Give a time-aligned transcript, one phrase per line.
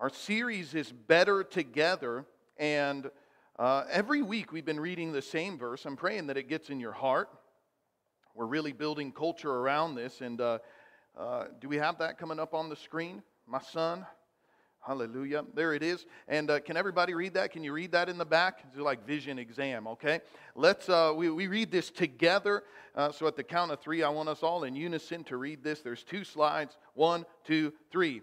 [0.00, 2.24] Our series is Better Together,
[2.56, 3.10] and
[3.58, 5.84] uh, every week we've been reading the same verse.
[5.84, 7.28] I'm praying that it gets in your heart.
[8.34, 10.60] We're really building culture around this, and uh,
[11.18, 13.22] uh, do we have that coming up on the screen?
[13.46, 14.06] My son?
[14.80, 15.44] Hallelujah.
[15.54, 16.06] There it is.
[16.26, 17.52] And uh, can everybody read that?
[17.52, 18.60] Can you read that in the back?
[18.70, 20.20] It's like vision exam, okay?
[20.54, 22.62] Let's, uh, we, we read this together.
[22.94, 25.62] Uh, so at the count of three, I want us all in unison to read
[25.62, 25.80] this.
[25.82, 26.78] There's two slides.
[26.94, 28.22] One, two, three.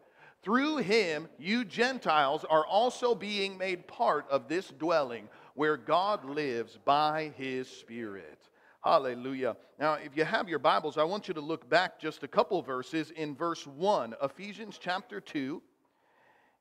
[0.43, 6.79] Through him, you Gentiles are also being made part of this dwelling where God lives
[6.83, 8.39] by his Spirit.
[8.83, 9.55] Hallelujah.
[9.79, 12.59] Now, if you have your Bibles, I want you to look back just a couple
[12.63, 15.61] verses in verse 1, Ephesians chapter 2,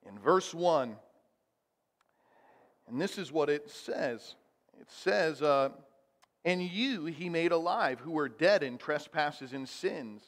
[0.06, 0.94] in verse 1.
[2.88, 4.34] And this is what it says
[4.78, 5.70] it says, uh,
[6.44, 10.22] And you he made alive who were dead in trespasses and sins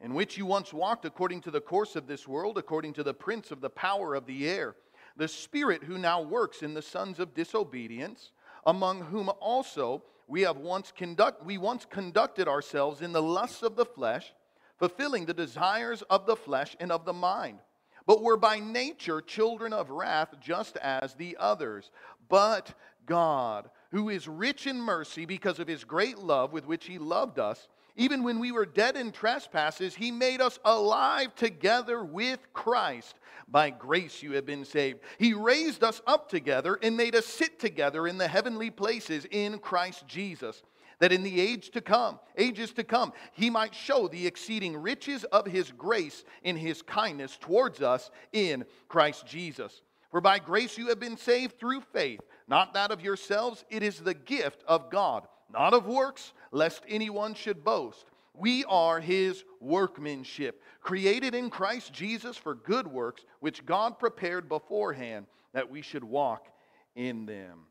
[0.00, 3.14] in which you once walked according to the course of this world, according to the
[3.14, 4.76] prince of the power of the air,
[5.16, 8.32] the spirit who now works in the sons of disobedience,
[8.66, 13.76] among whom also we have once conduct we once conducted ourselves in the lusts of
[13.76, 14.34] the flesh,
[14.78, 17.58] fulfilling the desires of the flesh and of the mind.
[18.06, 21.90] But were by nature children of wrath, just as the others.
[22.28, 22.74] But
[23.06, 27.38] God, who is rich in mercy because of his great love with which he loved
[27.38, 33.16] us, even when we were dead in trespasses, he made us alive together with Christ.
[33.48, 35.00] By grace you have been saved.
[35.18, 39.58] He raised us up together and made us sit together in the heavenly places in
[39.58, 40.62] Christ Jesus
[40.98, 45.24] that in the age to come, ages to come, he might show the exceeding riches
[45.24, 49.82] of his grace in his kindness towards us in Christ Jesus.
[50.10, 53.98] For by grace you have been saved through faith, not that of yourselves, it is
[53.98, 58.06] the gift of God not of works, lest anyone should boast.
[58.34, 65.26] We are his workmanship, created in Christ Jesus for good works, which God prepared beforehand
[65.54, 66.46] that we should walk
[66.94, 67.66] in them.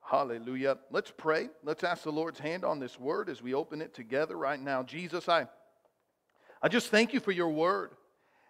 [0.00, 0.78] Hallelujah.
[0.90, 1.48] Let's pray.
[1.62, 4.82] Let's ask the Lord's hand on this word as we open it together right now.
[4.82, 5.48] Jesus, I,
[6.62, 7.90] I just thank you for your word.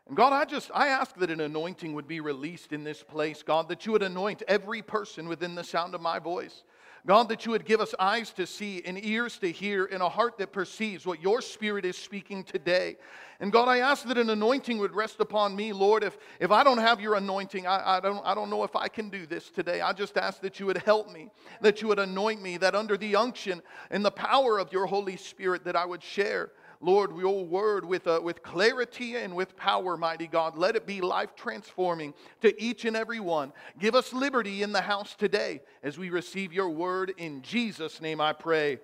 [0.06, 3.42] And God, I just I ask that an anointing would be released in this place,
[3.42, 6.64] God, that you would anoint every person within the sound of my voice.
[7.06, 10.08] God, that you would give us eyes to see and ears to hear and a
[10.08, 12.96] heart that perceives what your spirit is speaking today.
[13.40, 16.02] And God, I ask that an anointing would rest upon me, Lord.
[16.02, 18.88] If, if I don't have your anointing, I, I, don't, I don't know if I
[18.88, 19.82] can do this today.
[19.82, 21.28] I just ask that you would help me,
[21.60, 23.60] that you would anoint me, that under the unction
[23.90, 28.06] and the power of your Holy Spirit, that I would share Lord, your word with,
[28.06, 30.56] uh, with clarity and with power, mighty God.
[30.56, 33.52] Let it be life transforming to each and every one.
[33.78, 37.14] Give us liberty in the house today as we receive your word.
[37.16, 38.78] In Jesus' name I pray.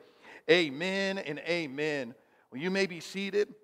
[0.51, 2.15] Amen and amen.
[2.51, 3.55] Well, you may be seated.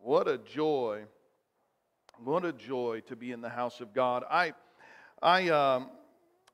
[0.00, 1.04] What a joy.
[2.24, 4.24] What a joy to be in the house of God.
[4.30, 4.54] I,
[5.22, 5.90] I, um,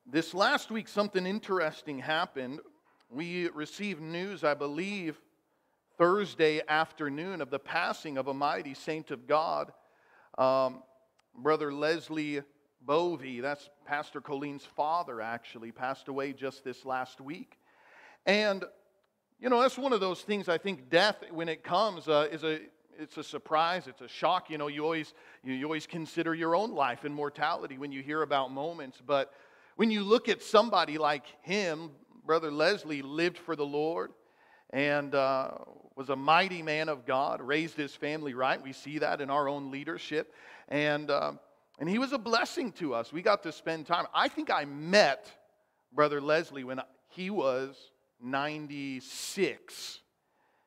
[0.07, 2.61] this last week, something interesting happened
[3.15, 5.21] we received news, I believe,
[5.97, 9.73] Thursday afternoon of the passing of a mighty saint of God,
[10.37, 10.83] um,
[11.37, 12.43] Brother Leslie
[12.83, 13.41] Bovey.
[13.41, 17.59] That's Pastor Colleen's father, actually, passed away just this last week.
[18.27, 18.65] And,
[19.39, 22.43] you know, that's one of those things I think death, when it comes, uh, is
[22.43, 22.61] a
[22.97, 26.55] it's a surprise it's a shock you know you always you, you always consider your
[26.55, 29.33] own life and mortality when you hear about moments but
[29.75, 31.91] when you look at somebody like him
[32.25, 34.13] Brother Leslie lived for the Lord
[34.71, 35.51] and uh,
[35.95, 38.61] was a mighty man of God, raised his family right.
[38.63, 40.33] We see that in our own leadership.
[40.69, 41.33] And, uh,
[41.79, 43.13] and he was a blessing to us.
[43.13, 44.07] We got to spend time.
[44.15, 45.31] I think I met
[45.93, 47.77] Brother Leslie when he was
[48.21, 50.01] 96.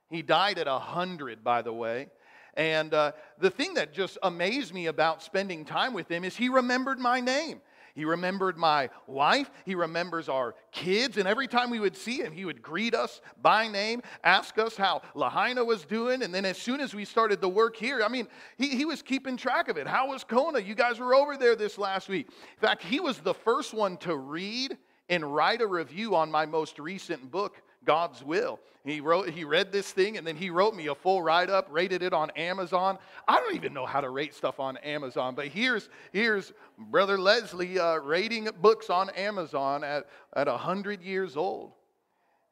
[0.10, 2.08] He died at 100, by the way.
[2.54, 6.50] And uh, the thing that just amazed me about spending time with him is he
[6.50, 7.62] remembered my name.
[7.98, 9.50] He remembered my wife.
[9.66, 11.18] He remembers our kids.
[11.18, 14.78] And every time we would see him, he would greet us by name, ask us
[14.78, 16.22] how Lahaina was doing.
[16.22, 19.02] And then as soon as we started the work here, I mean, he, he was
[19.02, 19.88] keeping track of it.
[19.88, 20.60] How was Kona?
[20.60, 22.28] You guys were over there this last week.
[22.28, 24.78] In fact, he was the first one to read
[25.10, 28.60] and write a review on my most recent book, God's will.
[28.84, 32.04] He wrote, he read this thing, and then he wrote me a full write-up, rated
[32.04, 33.00] it on Amazon.
[33.28, 37.80] I don't even know how to rate stuff on Amazon, but here's here's Brother Leslie
[37.80, 41.72] uh, rating books on Amazon at at hundred years old.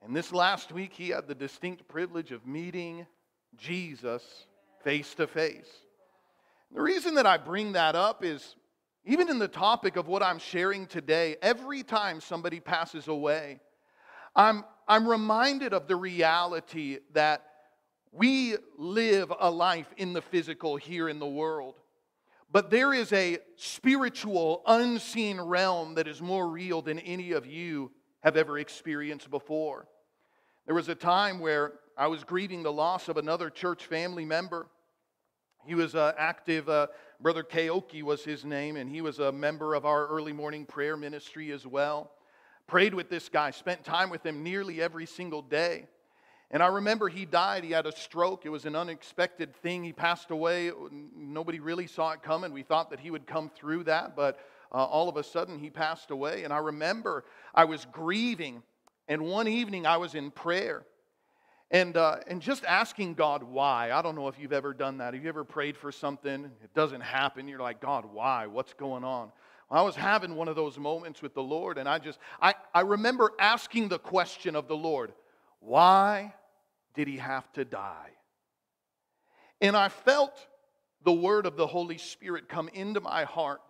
[0.04, 3.06] And this last week, he had the distinct privilege of meeting
[3.58, 4.24] Jesus
[4.84, 5.70] face to face.
[6.74, 8.56] The reason that I bring that up is
[9.06, 13.60] even in the topic of what I'm sharing today, every time somebody passes away,
[14.36, 17.44] I'm, I'm reminded of the reality that
[18.12, 21.76] we live a life in the physical here in the world.
[22.52, 27.92] But there is a spiritual, unseen realm that is more real than any of you
[28.24, 29.88] have ever experienced before.
[30.66, 34.68] There was a time where I was grieving the loss of another church family member.
[35.66, 36.88] He was uh, active, uh,
[37.20, 40.96] Brother Keoki was his name, and he was a member of our early morning prayer
[40.96, 42.12] ministry as well.
[42.68, 45.88] Prayed with this guy, spent time with him nearly every single day.
[46.52, 47.64] And I remember he died.
[47.64, 48.46] He had a stroke.
[48.46, 49.84] It was an unexpected thing.
[49.84, 50.72] He passed away.
[51.16, 52.54] Nobody really saw it coming.
[52.54, 54.40] We thought that he would come through that, but
[54.72, 56.44] uh, all of a sudden he passed away.
[56.44, 58.62] And I remember I was grieving,
[59.08, 60.86] and one evening I was in prayer.
[61.72, 63.92] And, uh, and just asking God why.
[63.92, 65.16] I don't know if you've ever done that.
[65.16, 66.46] Have you ever prayed for something?
[66.64, 67.48] It doesn't happen.
[67.48, 68.46] You're like, God, why?
[68.46, 69.32] What's going on?
[69.70, 72.82] I was having one of those moments with the Lord, and I just, I, I
[72.82, 75.14] remember asking the question of the Lord,
[75.60, 76.36] why
[76.94, 78.12] did he have to die?
[79.62, 80.48] And I felt
[81.04, 83.62] the word of the Holy Spirit come into my heart,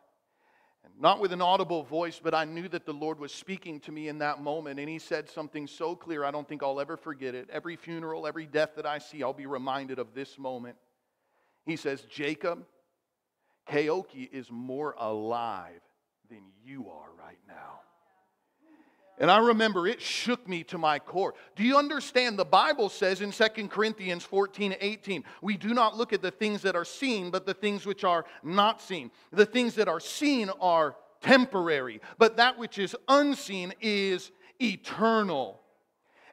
[0.84, 3.92] and not with an audible voice, but I knew that the Lord was speaking to
[3.92, 4.80] me in that moment.
[4.80, 7.50] And he said something so clear, I don't think I'll ever forget it.
[7.52, 10.76] Every funeral, every death that I see, I'll be reminded of this moment.
[11.66, 12.66] He says, Jacob,
[13.70, 15.82] Keoki is more alive
[16.30, 17.80] than you are right now.
[19.18, 21.36] And I remember it shook me to my core.
[21.56, 22.38] Do you understand?
[22.38, 26.62] The Bible says in 2 Corinthians 14 18, we do not look at the things
[26.64, 29.12] that are seen, but the things which are not seen.
[29.32, 35.62] The things that are seen are temporary, but that which is unseen is eternal.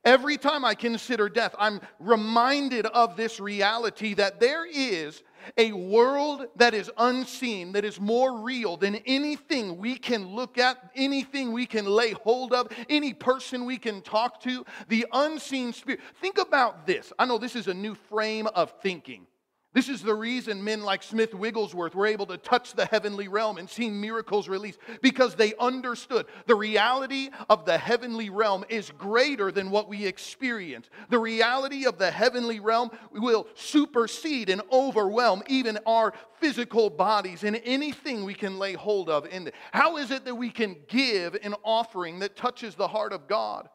[0.05, 5.23] Every time I consider death, I'm reminded of this reality that there is
[5.57, 10.79] a world that is unseen, that is more real than anything we can look at,
[10.95, 16.01] anything we can lay hold of, any person we can talk to, the unseen spirit.
[16.21, 17.13] Think about this.
[17.19, 19.27] I know this is a new frame of thinking.
[19.75, 23.57] This is the reason men like Smith Wigglesworth were able to touch the heavenly realm
[23.57, 29.51] and see miracles released because they understood the reality of the heavenly realm is greater
[29.51, 30.91] than what we experience.
[31.09, 37.59] The reality of the heavenly realm will supersede and overwhelm even our physical bodies and
[37.65, 39.55] anything we can lay hold of in it.
[39.73, 43.71] How is it that we can give an offering that touches the heart of God?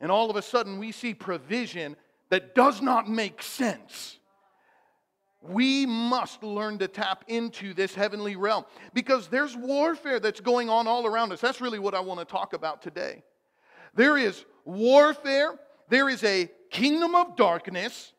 [0.00, 1.96] And all of a sudden we see provision
[2.30, 4.18] that does not make sense
[5.48, 8.64] we must learn to tap into this heavenly realm
[8.94, 11.40] because there's warfare that's going on all around us.
[11.40, 13.22] That's really what I want to talk about today.
[13.94, 15.58] There is warfare,
[15.88, 18.12] there is a kingdom of darkness,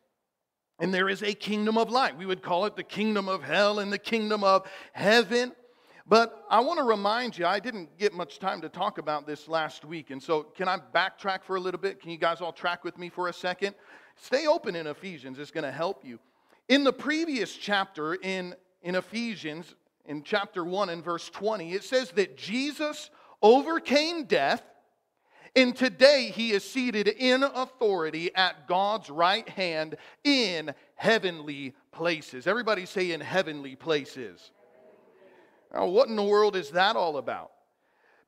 [0.80, 2.18] and there is a kingdom of light.
[2.18, 5.54] We would call it the kingdom of hell and the kingdom of heaven.
[6.08, 9.48] But I want to remind you, I didn't get much time to talk about this
[9.48, 10.12] last week.
[10.12, 12.00] And so, can I backtrack for a little bit?
[12.00, 13.74] Can you guys all track with me for a second?
[14.16, 16.20] Stay open in Ephesians, it's going to help you.
[16.68, 19.76] In the previous chapter in, in Ephesians,
[20.06, 24.64] in chapter 1 and verse 20, it says that Jesus overcame death,
[25.56, 32.48] and today he is seated in authority at God's right hand in heavenly places.
[32.48, 34.52] Everybody say in heavenly places.
[35.72, 37.52] Now, what in the world is that all about?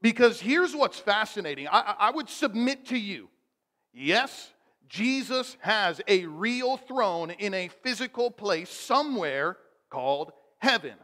[0.02, 1.68] Because here's what's fascinating.
[1.68, 3.30] I, I would submit to you
[3.94, 4.52] yes,
[4.88, 9.58] Jesus has a real throne in a physical place somewhere
[9.90, 10.96] called heaven.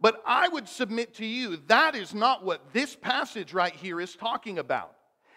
[0.00, 4.14] But I would submit to you that is not what this passage right here is
[4.14, 4.95] talking about.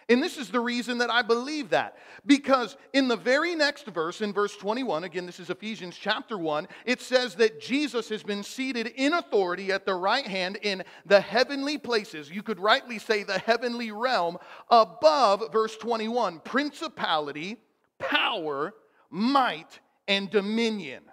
[0.09, 1.97] And this is the reason that I believe that.
[2.25, 6.67] Because in the very next verse, in verse 21, again, this is Ephesians chapter 1,
[6.85, 11.21] it says that Jesus has been seated in authority at the right hand in the
[11.21, 12.31] heavenly places.
[12.31, 14.39] You could rightly say the heavenly realm
[14.71, 17.57] above, verse 21, principality,
[17.99, 18.73] power,
[19.11, 21.03] might, and dominion.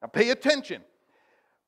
[0.00, 0.82] Now pay attention.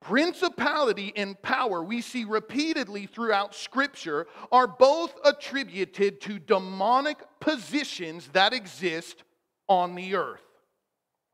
[0.04, 8.52] Principality and power, we see repeatedly throughout Scripture, are both attributed to demonic positions that
[8.52, 9.24] exist
[9.66, 10.44] on the earth.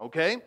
[0.00, 0.38] Okay?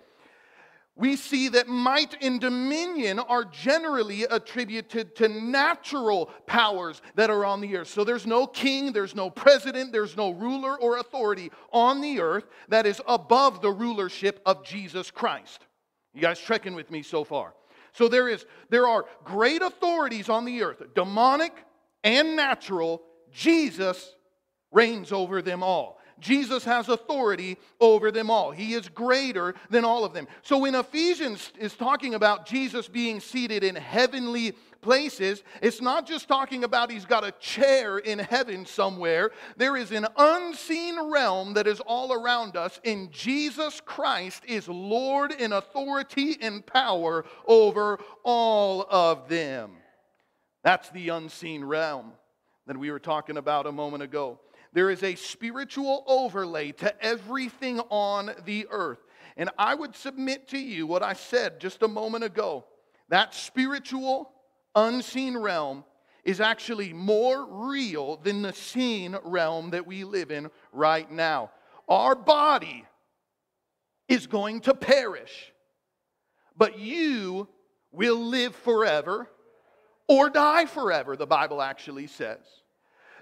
[0.96, 7.62] we see that might and dominion are generally attributed to natural powers that are on
[7.62, 7.88] the earth.
[7.88, 12.46] So there's no king, there's no president, there's no ruler or authority on the earth
[12.70, 15.66] that is above the rulership of Jesus Christ.
[16.14, 17.56] You guys trekking with me so far?
[17.94, 21.54] So there is there are great authorities on the earth, demonic
[22.04, 23.02] and natural.
[23.32, 24.16] Jesus
[24.72, 26.00] reigns over them all.
[26.20, 28.52] Jesus has authority over them all.
[28.52, 30.28] He is greater than all of them.
[30.42, 36.28] So when Ephesians is talking about Jesus being seated in heavenly places, it's not just
[36.28, 39.32] talking about he's got a chair in heaven somewhere.
[39.58, 45.32] There is an unseen realm that is all around us, and Jesus Christ is Lord
[45.32, 49.72] in authority and power over all of them.
[50.64, 52.14] That's the unseen realm
[52.68, 54.40] that we were talking about a moment ago.
[54.74, 59.00] There is a spiritual overlay to everything on the earth.
[59.38, 62.66] And I would submit to you what I said just a moment ago.
[63.10, 64.32] That spiritual,
[64.76, 65.84] unseen realm
[66.24, 71.52] is actually more real than the seen realm that we live in right now.
[71.88, 72.86] Our body
[74.08, 75.52] is going to perish,
[76.58, 77.48] but you
[77.92, 79.30] will live forever
[80.08, 82.40] or die forever, the Bible actually says.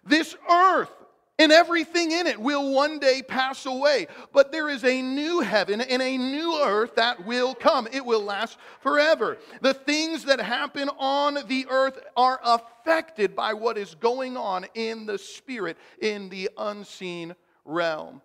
[0.05, 0.91] This earth
[1.39, 4.07] and everything in it will one day pass away.
[4.31, 7.87] But there is a new heaven and a new earth that will come.
[7.91, 9.37] It will last forever.
[9.61, 15.05] The things that happen on the earth are affected by what is going on in
[15.05, 17.35] the spirit, in the unseen
[17.65, 18.21] realm.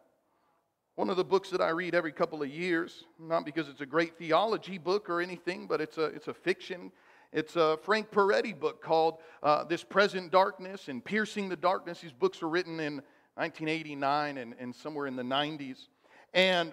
[0.96, 3.86] One of the books that I read every couple of years, not because it's a
[3.86, 6.90] great theology book or anything, but it's a, it's a fiction
[7.32, 12.00] it's a Frank Peretti book called uh, This Present Darkness and Piercing the Darkness.
[12.00, 13.02] These books were written in
[13.34, 15.88] 1989 and, and somewhere in the 90s.
[16.32, 16.72] And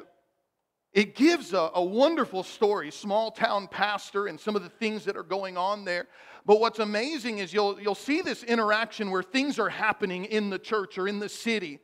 [0.93, 5.17] it gives a, a, wonderful story, small town pastor, and some of the things that
[5.17, 6.07] are going on there.
[6.45, 10.59] But what's amazing is you'll, you'll see this interaction where things are happening in the
[10.59, 11.79] church or in the city.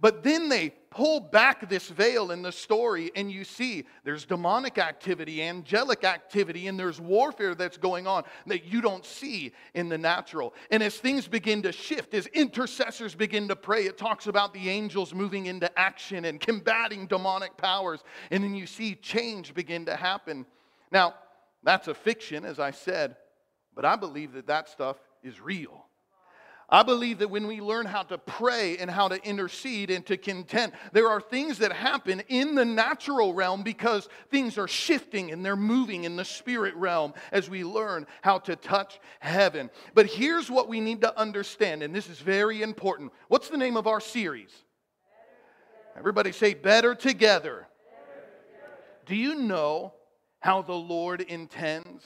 [0.00, 4.78] But then they pull back this veil in the story, and you see there's demonic
[4.78, 9.98] activity, angelic activity, and there's warfare that's going on that you don't see in the
[9.98, 10.54] natural.
[10.70, 14.70] And as things begin to shift, as intercessors begin to pray, it talks about the
[14.70, 18.02] angels moving into action and combating demonic powers.
[18.30, 20.46] And then you see change begin to happen.
[20.90, 21.14] Now,
[21.62, 23.16] that's a fiction, as I said,
[23.76, 25.89] but I believe that that stuff is real.
[26.72, 30.16] I believe that when we learn how to pray and how to intercede and to
[30.16, 35.44] contend, there are things that happen in the natural realm because things are shifting and
[35.44, 39.68] they're moving in the spirit realm as we learn how to touch heaven.
[39.94, 43.12] But here's what we need to understand, and this is very important.
[43.26, 44.52] What's the name of our series?
[45.96, 47.66] Everybody say, Better Together.
[49.06, 49.94] Do you know
[50.38, 52.04] how the Lord intends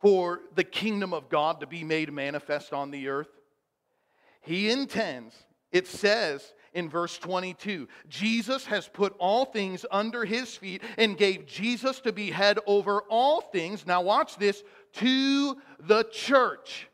[0.00, 3.28] for the kingdom of God to be made manifest on the earth?
[4.46, 5.34] He intends,
[5.72, 11.46] it says in verse 22, Jesus has put all things under his feet and gave
[11.46, 13.86] Jesus to be head over all things.
[13.86, 14.62] Now, watch this
[14.94, 16.88] to the church,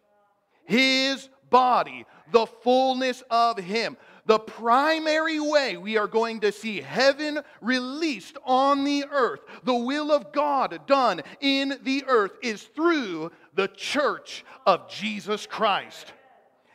[0.65, 3.99] his body, the fullness of him.
[4.25, 10.11] The primary way we are going to see heaven released on the earth, the will
[10.11, 16.15] of God done in the earth, is through the church of Jesus Christ.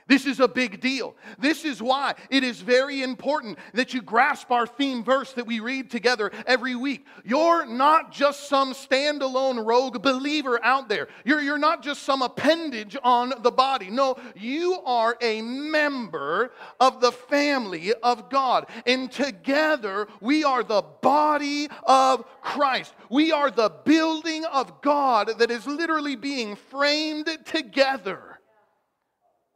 [0.08, 1.16] This is a big deal.
[1.38, 5.60] This is why it is very important that you grasp our theme verse that we
[5.60, 7.06] read together every week.
[7.26, 12.96] You're not just some standalone rogue believer out there, you're, you're not just some appendage
[13.04, 13.90] on the body.
[13.90, 18.68] No, you are a member of the family of God.
[18.86, 22.94] And together, we are the body of Christ.
[23.10, 28.37] We are the building of God that is literally being framed together.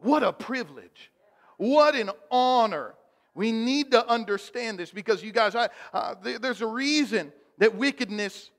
[0.02, 1.12] What a privilege.
[1.58, 2.96] What an honor.
[3.34, 8.50] We need to understand this because, you guys, I, uh, there's a reason that wickedness,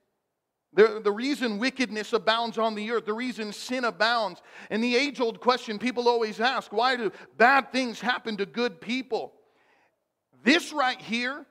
[0.72, 4.40] the, the reason wickedness abounds on the earth, the reason sin abounds.
[4.70, 8.80] And the age old question people always ask why do bad things happen to good
[8.80, 9.32] people?
[10.44, 11.44] This right here,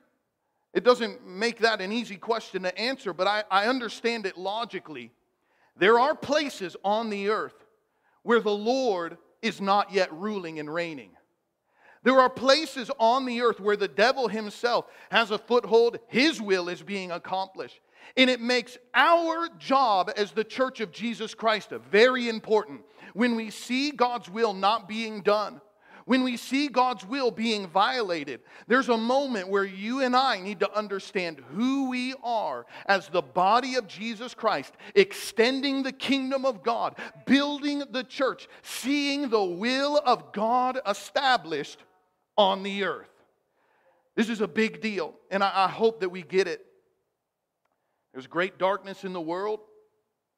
[0.72, 5.12] it doesn't make that an easy question to answer, but I, I understand it logically.
[5.76, 7.66] There are places on the earth
[8.22, 11.10] where the Lord is not yet ruling and reigning.
[12.04, 16.68] There are places on the earth where the devil himself has a foothold, his will
[16.68, 17.80] is being accomplished.
[18.16, 22.82] And it makes our job as the church of Jesus Christ very important.
[23.14, 25.60] When we see God's will not being done,
[26.04, 30.60] when we see God's will being violated, there's a moment where you and I need
[30.60, 36.62] to understand who we are as the body of Jesus Christ, extending the kingdom of
[36.62, 41.78] God, building the church, seeing the will of God established
[42.36, 43.08] on the earth.
[44.14, 46.64] This is a big deal, and I, hope that we get it.
[48.12, 49.60] There's great darkness in the world,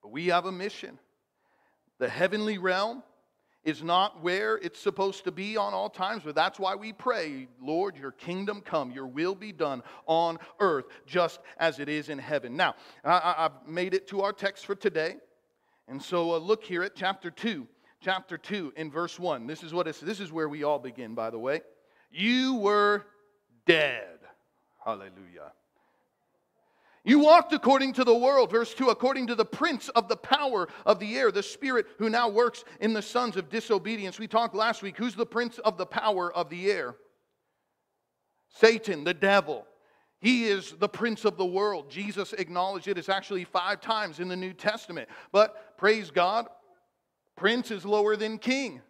[0.01, 0.99] but we have a mission.
[1.99, 3.03] The heavenly realm
[3.65, 7.49] is not where it's supposed to be on all times, but that's why we pray,
[7.61, 12.19] Lord, your kingdom come, your will be done on earth just as it is in
[12.19, 12.57] heaven.
[12.57, 15.17] Now, I, have made it to our text for today,
[15.89, 17.67] and so uh, look here at chapter 2.
[18.01, 19.47] Chapter 2 in verse 1.
[19.47, 21.63] This is what it's, this is where we all begin, by the way.
[22.11, 23.07] You were
[23.67, 24.19] dead.
[24.85, 25.53] Hallelujah.
[27.07, 30.69] You walked according to the world, verse 2, according to the prince of the power
[30.87, 34.19] of the air, the spirit who now works in the sons of disobedience.
[34.19, 34.97] We talked last week.
[34.97, 36.97] Who's the prince of the power of the air?
[38.49, 39.67] Satan, the devil.
[40.19, 41.91] He is the prince of the world.
[41.91, 42.97] Jesus acknowledged it.
[42.97, 45.11] It's actually five times in the New Testament.
[45.31, 46.47] But praise God,
[47.37, 48.81] prince is lower than king.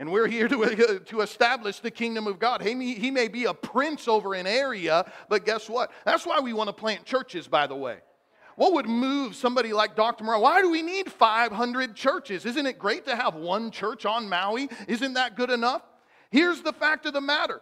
[0.00, 2.62] And we're here to, to establish the kingdom of God.
[2.62, 5.92] He may, he may be a prince over an area, but guess what?
[6.06, 7.98] That's why we want to plant churches, by the way.
[8.56, 10.24] What would move somebody like Dr.
[10.24, 10.40] Morrow?
[10.40, 12.46] Why do we need 500 churches?
[12.46, 14.70] Isn't it great to have one church on Maui?
[14.88, 15.82] Isn't that good enough?
[16.30, 17.60] Here's the fact of the matter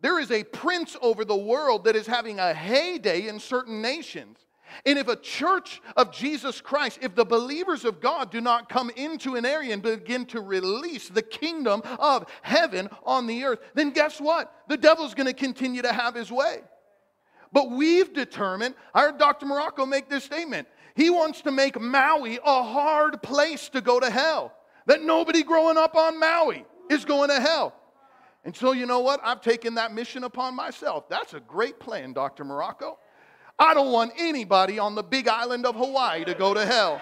[0.00, 4.38] there is a prince over the world that is having a heyday in certain nations.
[4.84, 8.90] And if a church of Jesus Christ, if the believers of God do not come
[8.90, 13.90] into an area and begin to release the kingdom of heaven on the earth, then
[13.90, 14.52] guess what?
[14.68, 16.58] The devil's going to continue to have his way.
[17.52, 19.46] But we've determined, I heard Dr.
[19.46, 20.68] Marocco make this statement.
[20.94, 24.52] He wants to make Maui a hard place to go to hell.
[24.86, 27.74] That nobody growing up on Maui is going to hell.
[28.44, 29.20] And so, you know what?
[29.24, 31.08] I've taken that mission upon myself.
[31.08, 32.44] That's a great plan, Dr.
[32.44, 32.98] Marocco.
[33.58, 37.00] I don't want anybody on the big island of Hawaii to go to hell.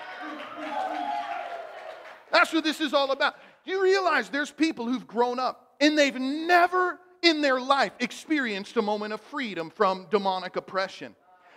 [2.30, 3.34] That's what this is all about.
[3.64, 8.82] You realize there's people who've grown up and they've never in their life experienced a
[8.82, 11.14] moment of freedom from demonic oppression?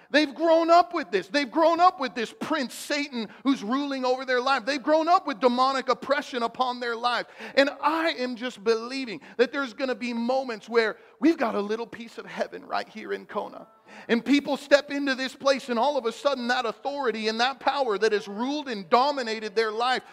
[0.09, 1.27] They've grown up with this.
[1.27, 4.65] They've grown up with this prince, Satan, who's ruling over their life.
[4.65, 7.25] They've grown up with demonic oppression upon their life.
[7.55, 11.62] And I am just believing that there's going to be moments where we've got a
[11.62, 13.67] little piece of heaven right here in Kona.
[14.07, 17.60] And people step into this place, and all of a sudden, that authority and that
[17.60, 20.03] power that has ruled and dominated their life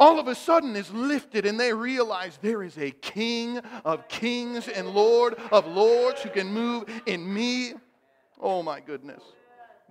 [0.00, 4.66] all of a sudden is lifted and they realize there is a king of kings
[4.66, 7.74] and lord of lords who can move in me.
[8.40, 9.22] Oh my goodness.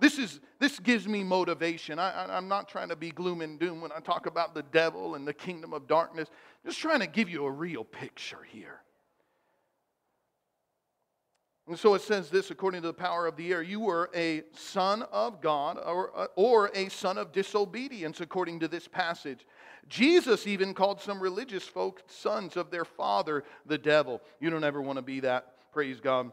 [0.00, 1.98] This, is, this gives me motivation.
[1.98, 5.14] I, am not trying to be gloom and doom when I talk about the devil
[5.14, 6.28] and the kingdom of darkness.
[6.64, 8.80] Just trying to give you a real picture here.
[11.70, 14.42] And so it says this according to the power of the air you were a
[14.54, 19.46] son of God or, uh, or a son of disobedience, according to this passage.
[19.88, 24.20] Jesus even called some religious folk sons of their father, the devil.
[24.40, 25.72] You don't ever want to be that.
[25.72, 26.32] Praise God.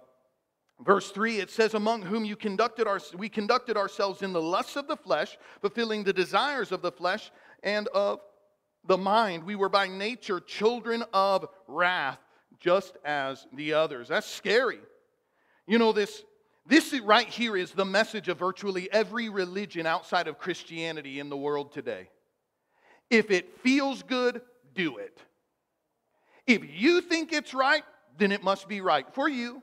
[0.84, 4.76] Verse 3, it says, Among whom you conducted our, we conducted ourselves in the lusts
[4.76, 7.30] of the flesh, fulfilling the desires of the flesh
[7.62, 8.22] and of
[8.88, 9.44] the mind.
[9.44, 12.18] We were by nature children of wrath,
[12.60, 14.08] just as the others.
[14.08, 14.80] That's scary.
[15.68, 16.24] You know, this,
[16.66, 21.38] this right here is the message of virtually every religion outside of Christianity in the
[21.38, 22.10] world today.
[23.10, 24.42] If it feels good,
[24.74, 25.20] do it.
[26.46, 27.84] If you think it's right,
[28.18, 29.62] then it must be right for you.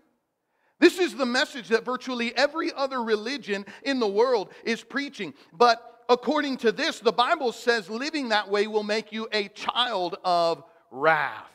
[0.78, 5.32] This is the message that virtually every other religion in the world is preaching.
[5.52, 10.16] But according to this, the Bible says living that way will make you a child
[10.24, 11.53] of wrath.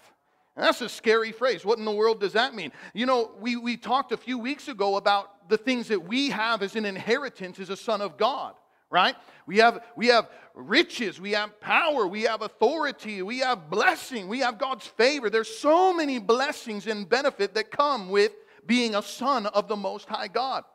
[0.55, 1.63] That's a scary phrase.
[1.63, 2.71] What in the world does that mean?
[2.93, 6.61] You know, we, we talked a few weeks ago about the things that we have
[6.61, 8.55] as an inheritance as a son of God,
[8.89, 9.15] right?
[9.47, 14.39] We have, we have riches, we have power, we have authority, we have blessing, we
[14.39, 15.29] have God's favor.
[15.29, 18.33] There's so many blessings and benefit that come with
[18.65, 20.65] being a son of the Most High God.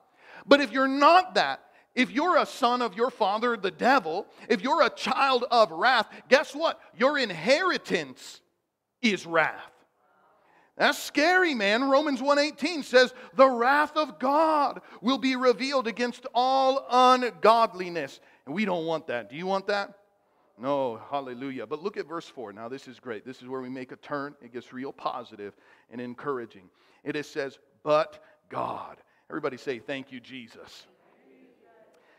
[0.47, 1.61] But if you're not that,
[1.95, 6.09] if you're a son of your father, the devil, if you're a child of wrath,
[6.29, 6.81] guess what?
[6.97, 8.41] Your inheritance
[9.13, 9.71] is wrath.
[10.77, 11.89] That's scary, man.
[11.89, 18.65] Romans 1:18 says, "The wrath of God will be revealed against all ungodliness." And we
[18.65, 19.31] don't want that.
[19.31, 19.99] Do you want that?
[20.59, 21.67] No, hallelujah.
[21.67, 22.53] But look at verse 4.
[22.53, 23.25] Now, this is great.
[23.25, 24.37] This is where we make a turn.
[24.41, 25.57] It gets real positive
[25.91, 26.71] and encouraging.
[27.03, 28.99] It says, but God.
[29.31, 30.87] Everybody say, Thank you, Jesus.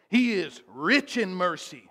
[0.10, 1.90] He is rich in mercy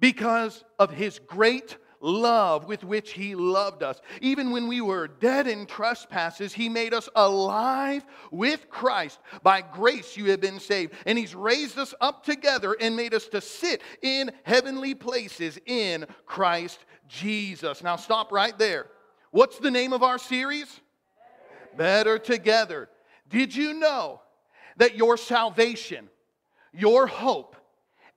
[0.00, 4.00] because of his great love with which He loved us.
[4.20, 9.20] Even when we were dead in trespasses, He made us alive with Christ.
[9.42, 10.92] By grace you have been saved.
[11.06, 16.06] And He's raised us up together and made us to sit in heavenly places in
[16.26, 17.82] Christ Jesus.
[17.82, 18.86] Now stop right there.
[19.30, 20.80] What's the name of our series?
[21.76, 22.88] Better Together.
[23.28, 24.20] Did you know
[24.76, 26.10] that your salvation,
[26.72, 27.51] your hope,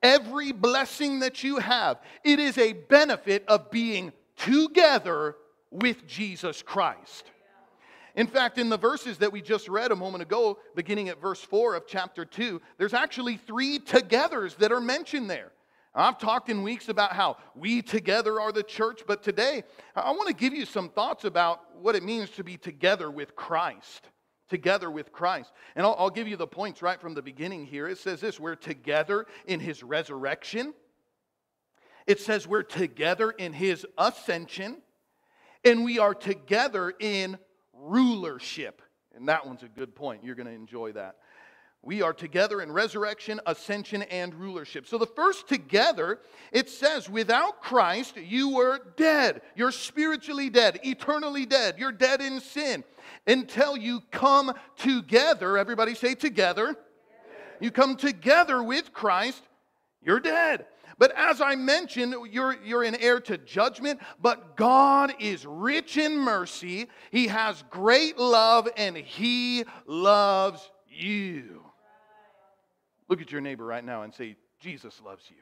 [0.05, 5.35] every blessing that you have, it is a benefit of being together
[5.71, 7.31] with Jesus Christ.
[8.15, 11.41] In fact, in the verses that we just read a moment ago, beginning at verse
[11.41, 15.51] 4 of chapter 2, there's actually three togethers that are mentioned there.
[15.95, 19.63] I've talked in weeks about how we together are the church, but today
[19.95, 23.35] I want to give you some thoughts about what it means to be together with
[23.35, 24.09] Christ
[24.49, 25.51] together with Christ.
[25.75, 27.87] And I'll, I'll, give you the points right from the beginning here.
[27.87, 30.73] It says this we're together in his resurrection,
[32.07, 34.77] it says we're together in his ascension,
[35.63, 37.37] and we are together in
[37.73, 38.81] rulership.
[39.15, 40.23] And that one's a good point.
[40.23, 41.15] You're going to enjoy that.
[41.85, 44.87] We are together in resurrection, ascension, and rulership.
[44.87, 46.19] So the first together,
[46.51, 49.43] it says, without Christ, you were dead.
[49.55, 51.75] You're spiritually dead, eternally dead.
[51.77, 52.83] You're dead in sin
[53.27, 55.59] until you come together.
[55.59, 56.75] Everybody say together.
[57.59, 59.43] You come together with Christ,
[60.01, 60.65] you're dead.
[60.97, 66.17] But as I mentioned, you're, you're an heir to judgment, but God is rich in
[66.17, 66.87] mercy.
[67.11, 71.64] He has great love, and He loves you.
[73.07, 75.37] Look at your neighbor right now and say, Jesus loves you.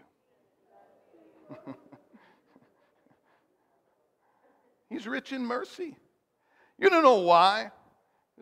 [4.90, 5.96] He's rich in mercy.
[6.78, 7.72] You don't know why.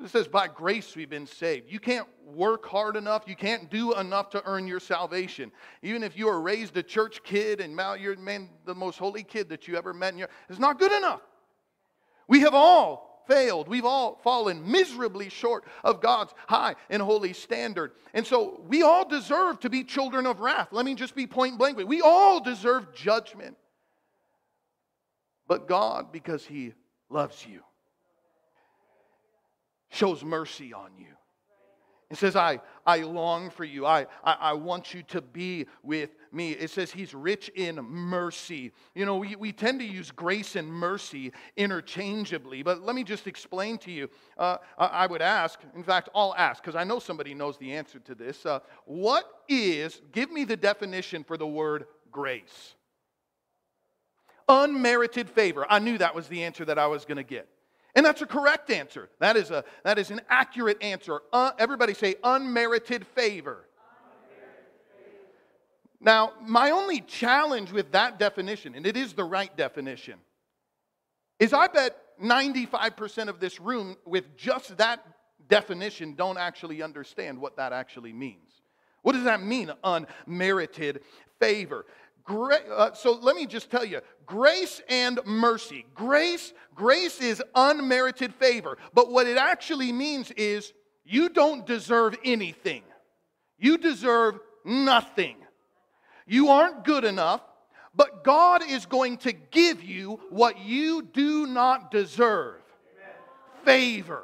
[0.02, 1.70] It says, by grace we've been saved.
[1.70, 3.24] You can't work hard enough.
[3.28, 5.52] You can't do enough to earn your salvation.
[5.84, 9.24] Even if you were raised a church kid and now you're man, the most holy
[9.24, 11.22] kid that you ever met, your, it's not good enough.
[12.28, 13.68] We have all failed.
[13.68, 17.92] We've all fallen miserably short of God's high and holy standard.
[18.14, 20.70] And so we all deserve to be children of wrath.
[20.72, 21.78] Let me just be point blank.
[21.78, 23.58] We all deserve judgment.
[25.48, 26.74] But God, because He
[27.10, 27.62] loves you,
[29.90, 31.08] shows mercy on you.
[32.12, 33.86] It says, I, I long for you.
[33.86, 36.52] I, I, I, want you to be with me.
[36.52, 38.74] It says he's rich in mercy.
[38.96, 43.28] You know, we, we tend to use grace and mercy interchangeably, but let me just
[43.28, 44.10] explain to you.
[44.38, 48.00] Uh, I would ask, in fact, I'll ask, because I know somebody knows the answer
[48.00, 48.46] to this.
[48.46, 52.76] Uh, what is, give me the definition for the word grace?
[54.50, 55.66] Unmerited favor.
[55.70, 57.48] I knew that was the answer that I was going to get.
[57.96, 59.10] And that's a correct answer.
[59.20, 61.22] That is, a, that is an accurate answer.
[61.34, 63.66] Uh, everybody say unmerited favor.
[66.00, 70.16] Now, my only challenge with that definition, and it is the right definition,
[71.40, 75.06] is I bet 95% of this room with just that
[75.48, 78.62] definition don't actually understand what that actually means.
[79.04, 81.02] What does that mean, unmerited
[81.40, 81.86] favor?
[82.24, 85.86] Gra- uh, so let me just tell you grace and mercy.
[85.96, 88.78] Grace, grace is unmerited favor.
[88.94, 92.84] But what it actually means is you don't deserve anything.
[93.58, 95.36] You deserve nothing.
[96.26, 97.42] You aren't good enough,
[97.96, 102.62] but God is going to give you what you do not deserve
[103.64, 104.24] favor,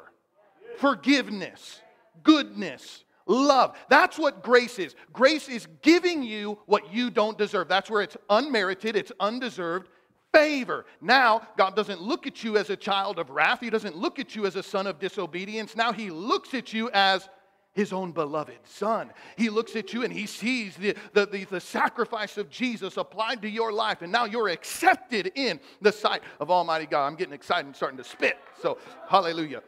[0.78, 1.80] forgiveness,
[2.22, 3.76] goodness, love.
[3.88, 4.96] That's what grace is.
[5.12, 7.68] Grace is giving you what you don't deserve.
[7.68, 9.88] That's where it's unmerited, it's undeserved
[10.32, 10.84] favor.
[11.00, 14.34] Now, God doesn't look at you as a child of wrath, He doesn't look at
[14.34, 15.76] you as a son of disobedience.
[15.76, 17.28] Now, He looks at you as
[17.78, 19.12] his own beloved son.
[19.36, 23.40] He looks at you and he sees the, the, the, the, sacrifice of Jesus applied
[23.42, 27.06] to your life, and now you're accepted in the sight of Almighty God.
[27.06, 28.36] I'm getting excited and starting to spit.
[28.60, 29.62] So, hallelujah.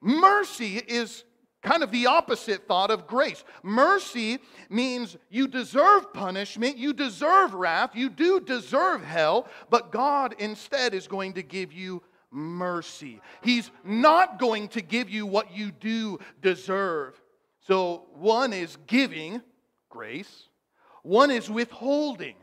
[0.00, 1.22] Mercy is
[1.66, 3.44] kind of the opposite thought of grace.
[3.62, 4.38] Mercy
[4.70, 11.08] means you deserve punishment, you deserve wrath, you do deserve hell, but God instead is
[11.08, 13.20] going to give you mercy.
[13.42, 17.20] He's not going to give you what you do deserve.
[17.60, 19.42] So, one is giving,
[19.90, 20.48] grace,
[21.02, 22.36] one is withholding.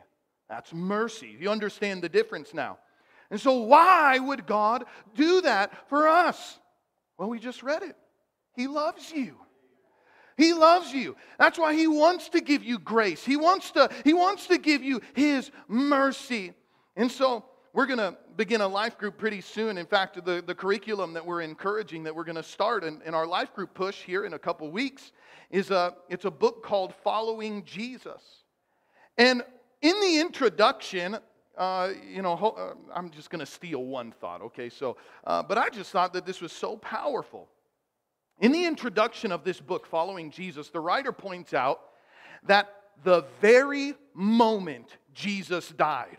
[0.50, 1.38] That's mercy.
[1.40, 2.78] You understand the difference now.
[3.32, 4.84] And so, why would God
[5.16, 6.60] do that for us?
[7.18, 7.96] Well, we just read it.
[8.56, 9.38] He loves you.
[10.38, 11.16] He loves you.
[11.38, 13.24] That's why he wants to give you grace.
[13.24, 16.54] He wants to, he wants to give you his mercy.
[16.96, 19.78] And so we're going to begin a life group pretty soon.
[19.78, 23.13] In fact, the, the curriculum that we're encouraging that we're going to start in, in
[23.13, 25.12] our life group push here in a couple weeks
[25.52, 28.22] is a, it's a book called Following Jesus.
[29.18, 29.44] And
[29.82, 31.18] in the introduction,
[31.58, 34.70] uh, you know, uh, I'm just going to steal one thought, okay?
[34.70, 37.50] So, uh, but I just thought that this was so powerful.
[38.39, 41.80] In the introduction of this book, Following Jesus, the writer points out
[42.43, 42.69] that
[43.04, 46.17] the very moment Jesus died,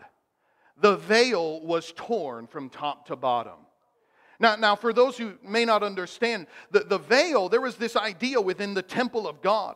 [0.77, 3.59] the veil was torn from top to bottom.
[4.39, 8.41] Now, now for those who may not understand, the, the veil, there was this idea
[8.41, 9.75] within the temple of God.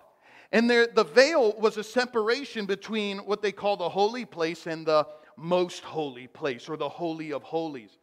[0.52, 4.86] And there, the veil was a separation between what they call the holy place and
[4.86, 7.99] the most holy place, or the Holy of Holies.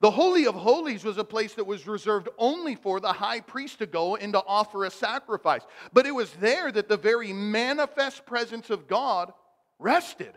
[0.00, 3.80] The Holy of Holies was a place that was reserved only for the high priest
[3.80, 5.60] to go and to offer a sacrifice.
[5.92, 9.30] But it was there that the very manifest presence of God
[9.78, 10.32] rested.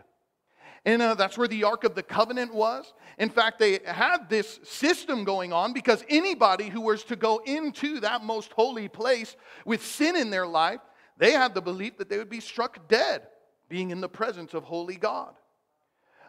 [0.84, 2.92] And uh, that's where the Ark of the Covenant was.
[3.16, 8.00] In fact, they had this system going on because anybody who was to go into
[8.00, 10.80] that most holy place with sin in their life,
[11.16, 13.22] they had the belief that they would be struck dead
[13.70, 15.34] being in the presence of holy God.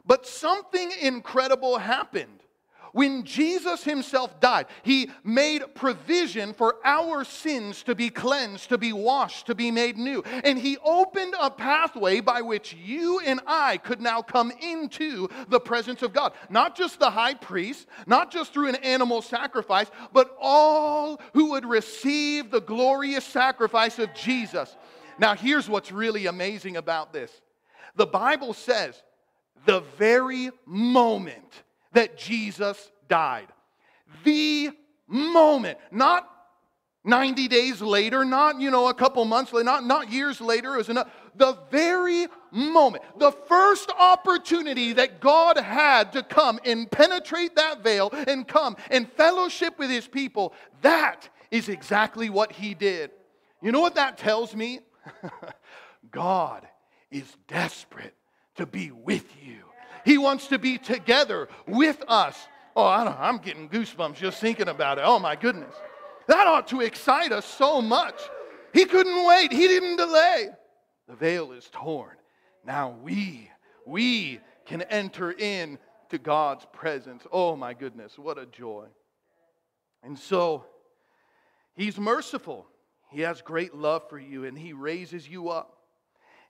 [0.06, 2.45] But something incredible happened
[2.96, 8.94] when Jesus himself died, he made provision for our sins to be cleansed, to be
[8.94, 10.24] washed, to be made new.
[10.46, 15.60] And he opened a pathway by which you and I could now come into the
[15.60, 16.32] presence of God.
[16.50, 21.66] Not just the high priest, not just through an animal sacrifice, but all who would
[21.66, 24.74] receive the glorious sacrifice of Jesus.
[25.20, 27.42] Now, here's what's really amazing about this
[27.98, 29.04] the Bible says
[29.66, 31.65] the very moment
[31.96, 33.48] that Jesus died.
[34.24, 34.70] The
[35.08, 36.30] moment, not
[37.04, 40.78] 90 days later, not, you know, a couple months later, not, not years later, it
[40.78, 41.10] was enough.
[41.36, 48.10] The very moment, the first opportunity that God had to come and penetrate that veil
[48.12, 53.12] and come and fellowship with his people, that is exactly what he did.
[53.62, 54.80] You know what that tells me?
[56.12, 56.68] God
[57.12, 58.16] is desperate
[58.56, 59.65] to be with you.
[60.06, 62.38] He wants to be together with us.
[62.76, 65.04] Oh, I I'm getting goosebumps just thinking about it.
[65.06, 65.74] Oh, my goodness.
[66.28, 68.22] That ought to excite us so much.
[68.72, 70.50] He couldn't wait, he didn't delay.
[71.08, 72.16] The veil is torn.
[72.66, 73.50] Now we,
[73.86, 77.24] we can enter in to God's presence.
[77.32, 78.86] Oh, my goodness, what a joy.
[80.04, 80.66] And so,
[81.76, 82.68] He's merciful.
[83.12, 85.78] He has great love for you, and He raises you up.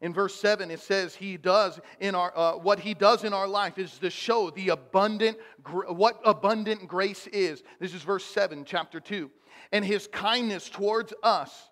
[0.01, 3.47] In verse 7, it says, He does in our, uh, what He does in our
[3.47, 5.37] life is to show the abundant,
[5.87, 7.63] what abundant grace is.
[7.79, 9.31] This is verse 7, chapter 2.
[9.71, 11.69] And His kindness towards us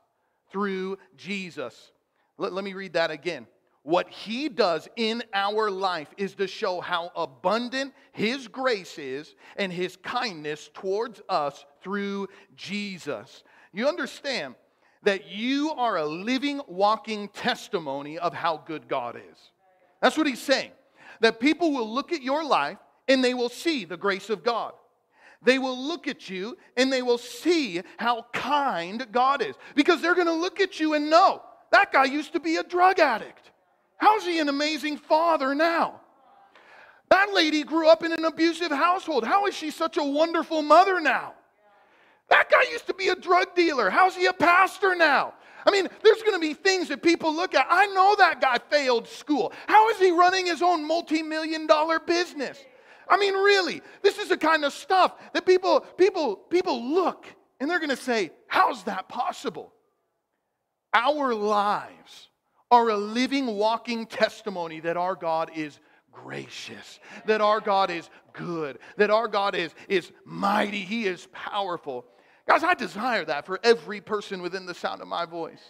[0.51, 1.91] through Jesus.
[2.37, 3.47] Let, let me read that again.
[3.83, 9.71] What He does in our life is to show how abundant His grace is and
[9.71, 13.43] His kindness towards us through Jesus.
[13.73, 14.55] You understand?
[15.03, 19.37] That you are a living, walking testimony of how good God is.
[20.01, 20.71] That's what he's saying.
[21.21, 24.73] That people will look at your life and they will see the grace of God.
[25.41, 29.55] They will look at you and they will see how kind God is.
[29.75, 32.63] Because they're going to look at you and know that guy used to be a
[32.63, 33.51] drug addict.
[33.97, 36.01] How's he an amazing father now?
[37.09, 39.23] That lady grew up in an abusive household.
[39.23, 41.33] How is she such a wonderful mother now?
[42.29, 43.89] That guy used to be a drug dealer.
[43.89, 45.33] How's he a pastor now?
[45.65, 47.67] I mean, there's going to be things that people look at.
[47.69, 49.53] I know that guy failed school.
[49.67, 52.63] How is he running his own multi million dollar business?
[53.07, 57.25] I mean, really, this is the kind of stuff that people, people, people look
[57.59, 59.73] and they're going to say, How's that possible?
[60.93, 62.29] Our lives
[62.69, 65.79] are a living, walking testimony that our God is
[66.11, 72.05] gracious, that our God is good, that our God is, is mighty, He is powerful.
[72.47, 75.61] Guys, I desire that for every person within the sound of my voice.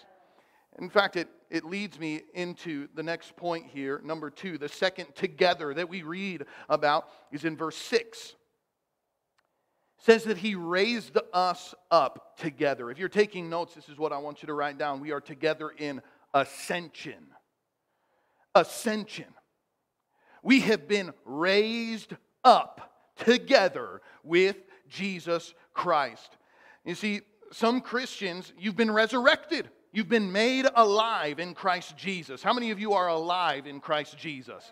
[0.79, 4.57] In fact, it, it leads me into the next point here, number two.
[4.57, 8.29] The second together that we read about is in verse 6.
[8.29, 8.35] It
[9.99, 12.89] says that he raised us up together.
[12.89, 14.99] If you're taking notes, this is what I want you to write down.
[14.99, 16.01] We are together in
[16.33, 17.27] ascension.
[18.55, 19.33] Ascension.
[20.41, 24.57] We have been raised up together with
[24.89, 26.37] Jesus Christ.
[26.85, 29.69] You see, some Christians, you've been resurrected.
[29.91, 32.41] You've been made alive in Christ Jesus.
[32.41, 34.71] How many of you are alive in Christ Jesus?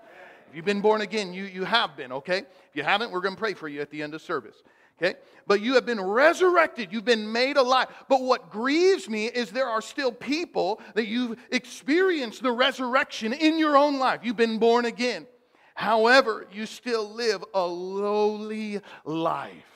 [0.49, 2.39] If you've been born again, you, you have been, okay?
[2.39, 4.57] If you haven't, we're going to pray for you at the end of service.
[5.01, 5.17] Okay?
[5.47, 6.91] But you have been resurrected.
[6.91, 7.87] You've been made alive.
[8.09, 13.57] But what grieves me is there are still people that you've experienced the resurrection in
[13.57, 14.21] your own life.
[14.23, 15.25] You've been born again.
[15.73, 19.70] However, you still live a lowly life.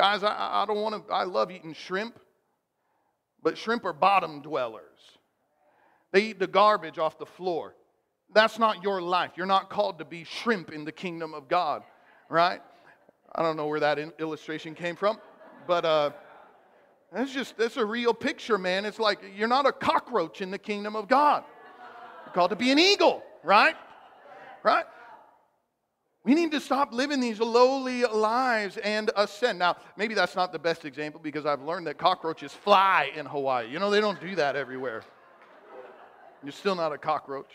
[0.00, 2.18] Guys, I, I don't want to, I love eating shrimp,
[3.42, 4.98] but shrimp are bottom dwellers.
[6.10, 7.74] They eat the garbage off the floor.
[8.32, 9.32] That's not your life.
[9.36, 11.82] You're not called to be shrimp in the kingdom of God,
[12.30, 12.62] right?
[13.34, 15.18] I don't know where that illustration came from,
[15.66, 16.12] but uh,
[17.12, 18.86] that's just that's a real picture, man.
[18.86, 21.44] It's like you're not a cockroach in the kingdom of God.
[22.24, 23.76] You're called to be an eagle, right?
[24.62, 24.86] Right?
[26.22, 29.58] We need to stop living these lowly lives and ascend.
[29.58, 33.70] Now, maybe that's not the best example because I've learned that cockroaches fly in Hawaii.
[33.70, 35.02] You know, they don't do that everywhere.
[36.42, 37.50] You're still not a cockroach.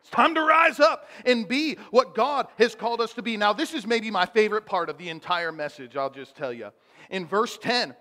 [0.00, 3.36] It's time to rise up and be what God has called us to be.
[3.36, 6.70] Now, this is maybe my favorite part of the entire message, I'll just tell you.
[7.10, 7.96] In verse 10,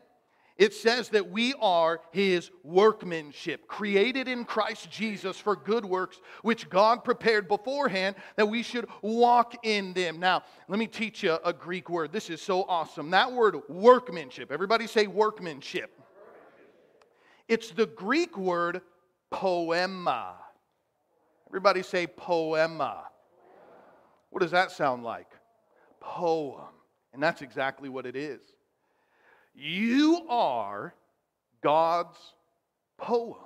[0.64, 6.70] it says that we are his workmanship, created in Christ Jesus for good works, which
[6.70, 10.22] God prepared beforehand that we should walk in them.
[10.22, 12.14] Now, let me teach you a Greek word.
[12.14, 13.10] This is so awesome.
[13.10, 16.00] That word workmanship, everybody say workmanship.
[17.50, 18.80] It's the Greek word
[19.32, 20.36] poema.
[21.50, 23.04] Everybody say poema.
[24.30, 25.28] What does that sound like?
[26.00, 26.70] Poem.
[27.14, 28.40] And that's exactly what it is.
[29.54, 30.94] You are
[31.62, 32.18] God's
[32.98, 33.38] poem.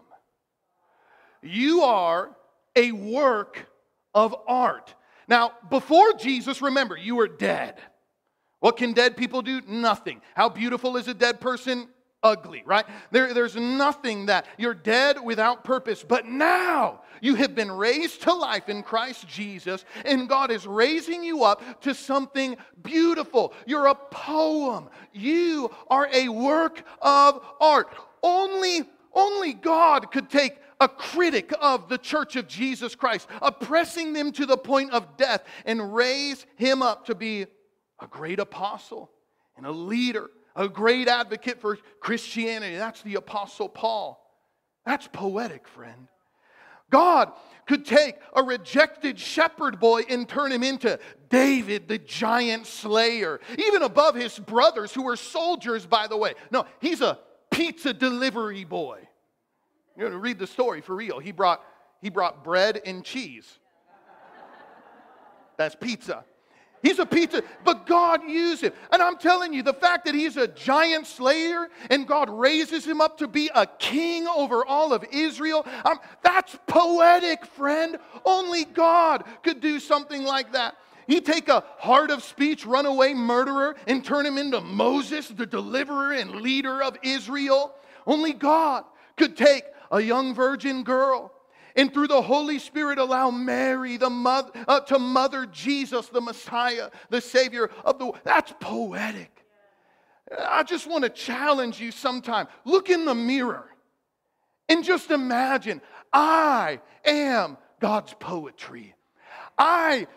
[1.41, 2.35] You are
[2.75, 3.67] a work
[4.13, 4.93] of art.
[5.27, 7.75] Now, before Jesus, remember, you were dead.
[8.59, 9.61] What can dead people do?
[9.67, 10.21] Nothing.
[10.35, 11.87] How beautiful is a dead person?
[12.23, 12.85] Ugly, right?
[13.11, 16.03] There, there's nothing that you're dead without purpose.
[16.03, 21.23] But now you have been raised to life in Christ Jesus, and God is raising
[21.23, 23.53] you up to something beautiful.
[23.65, 27.95] You're a poem, you are a work of art.
[28.23, 34.31] Only, only God could take a critic of the church of Jesus Christ, oppressing them
[34.33, 37.47] to the point of death, and raise him up to be
[37.99, 39.11] a great apostle
[39.55, 42.75] and a leader a great advocate for Christianity.
[42.75, 44.21] That's the Apostle Paul.
[44.85, 46.07] That's poetic, friend.
[46.89, 47.31] God
[47.67, 53.83] could take a rejected shepherd boy and turn him into David, the giant slayer, even
[53.83, 56.33] above his brothers who were soldiers, by the way.
[56.49, 57.19] No, he's a
[57.51, 59.07] pizza delivery boy.
[59.95, 61.19] You're going to read the story for real.
[61.19, 61.61] He brought,
[62.01, 63.59] he brought bread and cheese.
[65.57, 66.23] That's pizza.
[66.83, 68.71] He's a pizza, but God used him.
[68.91, 73.01] And I'm telling you, the fact that he's a giant slayer and God raises him
[73.01, 77.97] up to be a king over all of Israel, um, that's poetic, friend.
[78.23, 80.75] Only God could do something like that.
[81.07, 86.13] He take a hard of speech, runaway murderer, and turn him into Moses, the deliverer
[86.13, 87.73] and leader of Israel.
[88.05, 88.83] Only God
[89.15, 91.31] could take a young virgin girl
[91.77, 96.89] and through the Holy Spirit allow Mary the mother, uh, to mother Jesus, the Messiah,
[97.09, 98.19] the Savior of the world.
[98.23, 99.45] That's poetic.
[100.37, 102.47] I just want to challenge you sometime.
[102.65, 103.69] Look in the mirror
[104.67, 108.95] and just imagine I am God's poetry.
[109.57, 110.07] I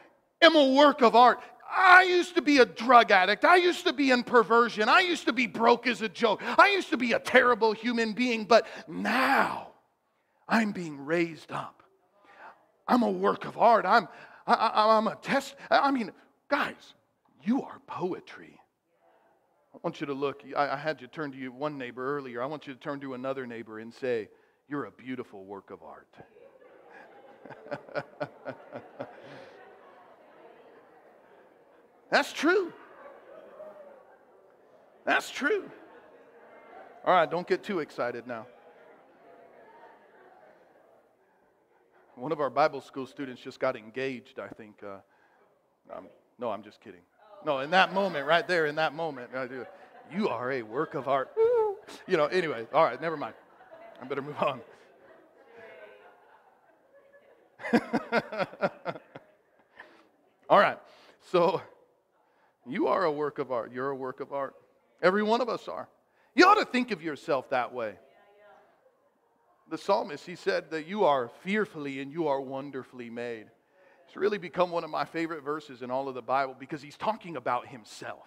[0.43, 1.41] am a work of art.
[1.73, 3.45] I used to be a drug addict.
[3.45, 4.89] I used to be in perversion.
[4.89, 6.43] I used to be broke as a joke.
[6.59, 8.45] I used to be a terrible human being.
[8.45, 9.70] But now
[10.51, 11.83] I'm being raised up.
[12.89, 13.87] I'm a work of art.
[13.87, 14.09] I'm,
[14.47, 15.55] I, am a test.
[15.71, 16.11] I mean,
[16.49, 16.95] guys,
[17.45, 18.59] you are poetry.
[19.73, 20.43] I want you to look.
[20.57, 22.43] I, I had you turn to you one neighbor earlier.
[22.43, 24.29] I want you to turn to another neighbor and say,
[24.69, 26.09] You're a beautiful work of art.
[32.11, 32.73] That's true.
[35.05, 35.71] That's true.
[37.07, 38.47] All right, don't get too excited now.
[42.21, 44.83] One of our Bible school students just got engaged, I think.
[44.83, 44.99] Uh,
[45.97, 46.07] um,
[46.39, 47.01] no, I'm just kidding.
[47.47, 49.31] No, in that moment, right there, in that moment.
[50.13, 51.31] You are a work of art.
[52.07, 53.33] You know, anyway, all right, never mind.
[54.03, 54.61] I better move on.
[60.51, 60.79] all right,
[61.33, 61.63] so
[62.67, 63.73] you are a work of art.
[63.73, 64.55] You're a work of art.
[65.01, 65.89] Every one of us are.
[66.35, 67.95] You ought to think of yourself that way
[69.71, 73.47] the psalmist, he said that you are fearfully and you are wonderfully made.
[74.07, 76.97] It's really become one of my favorite verses in all of the Bible because he's
[76.97, 78.27] talking about himself.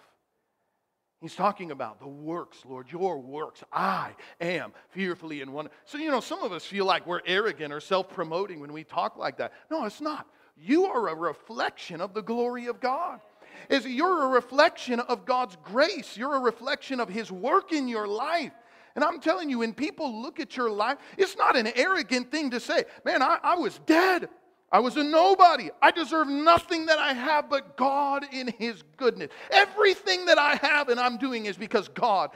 [1.20, 3.62] He's talking about the works, Lord, your works.
[3.72, 5.80] I am fearfully and wonderfully.
[5.84, 8.84] So, you know, some of us feel like we're arrogant or self promoting when we
[8.84, 9.52] talk like that.
[9.70, 10.26] No, it's not.
[10.56, 13.20] You are a reflection of the glory of God.
[13.68, 16.16] Is you're a reflection of God's grace.
[16.16, 18.52] You're a reflection of His work in your life.
[18.94, 22.50] And I'm telling you, when people look at your life, it's not an arrogant thing
[22.50, 24.28] to say, man, I, I was dead.
[24.70, 25.70] I was a nobody.
[25.82, 29.30] I deserve nothing that I have but God in His goodness.
[29.50, 32.30] Everything that I have and I'm doing is because God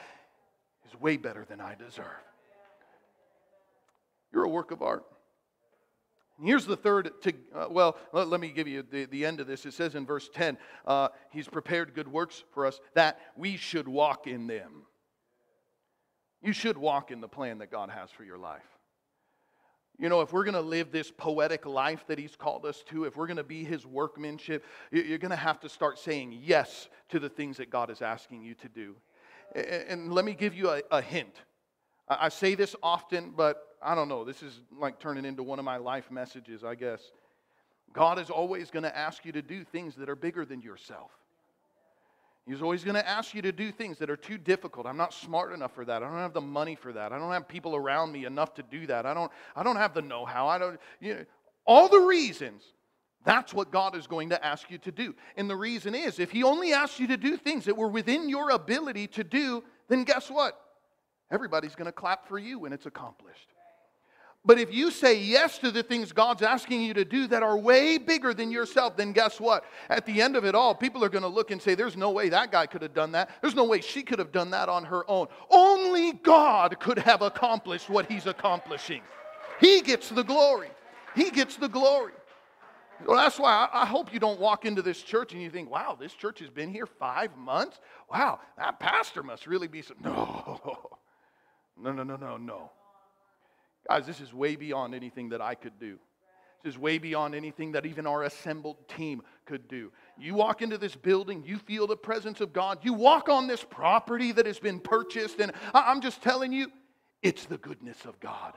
[0.87, 2.07] is way better than I deserve.
[4.33, 5.05] You're a work of art.
[6.43, 9.49] Here's the third, to, uh, well, let, let, me give you the, the end of
[9.49, 9.67] this.
[9.67, 10.57] It says in verse 10,
[10.87, 14.85] uh, He's prepared good works for us that we should walk in them.
[16.43, 18.67] You should walk in the plan that God has for your life.
[19.99, 23.05] You know, if we're going to live this poetic life that He's called us to,
[23.05, 26.89] if we're going to be His workmanship, you're going to have to start saying yes
[27.09, 28.95] to the things that God is asking you to do.
[29.57, 31.35] And let me give you a, a hint.
[32.09, 34.25] I say this often, but I don't know.
[34.25, 37.01] This is like turning into one of my life messages, I guess.
[37.93, 41.11] God is always going to ask you to do things that are bigger than yourself.
[42.49, 44.87] He's always going to ask you to do things that are too difficult.
[44.87, 46.03] I'm not smart enough for that.
[46.03, 47.13] I don't have the money for that.
[47.13, 49.05] I don't have people around me enough to do that.
[49.05, 50.49] I don't, I don't have the know how.
[50.49, 51.25] I don't, you know,
[51.67, 52.63] all the reasons.
[53.25, 55.15] That's what God is going to ask you to do.
[55.37, 58.31] And the reason is if He only asks you to do things that were within
[58.31, 60.59] your ability to do, then guess what?
[61.31, 63.49] Everybody's going to clap for you when it's accomplished.
[64.49, 67.59] But if you say yes to the things God's asking you to do that are
[67.59, 69.63] way bigger than yourself, then guess what?
[69.91, 72.11] At the end of it all, people are going to look and say, There's no
[72.11, 73.29] way that guy could have done that.
[73.43, 75.27] There's no way she could have done that on her own.
[75.51, 79.03] Only God could have accomplished what he's accomplishing.
[79.61, 80.71] He gets the glory.
[81.15, 82.15] He gets the glory.
[83.07, 85.95] Well, that's why I, hope you don't walk into this church and you think, wow,
[86.01, 87.81] this church has been here five months.
[88.11, 89.99] Wow, that pastor must really be some.
[91.81, 92.71] No, no, no, no, no, no.
[93.89, 95.99] Guys, this is way beyond anything that I could do.
[96.63, 99.93] This is way beyond anything that even our assembled team could do.
[100.19, 102.81] You walk into this building, you feel the presence of God.
[102.83, 106.71] You walk on this property that has been purchased, and I'm just telling you,
[107.23, 108.55] it's the goodness of God.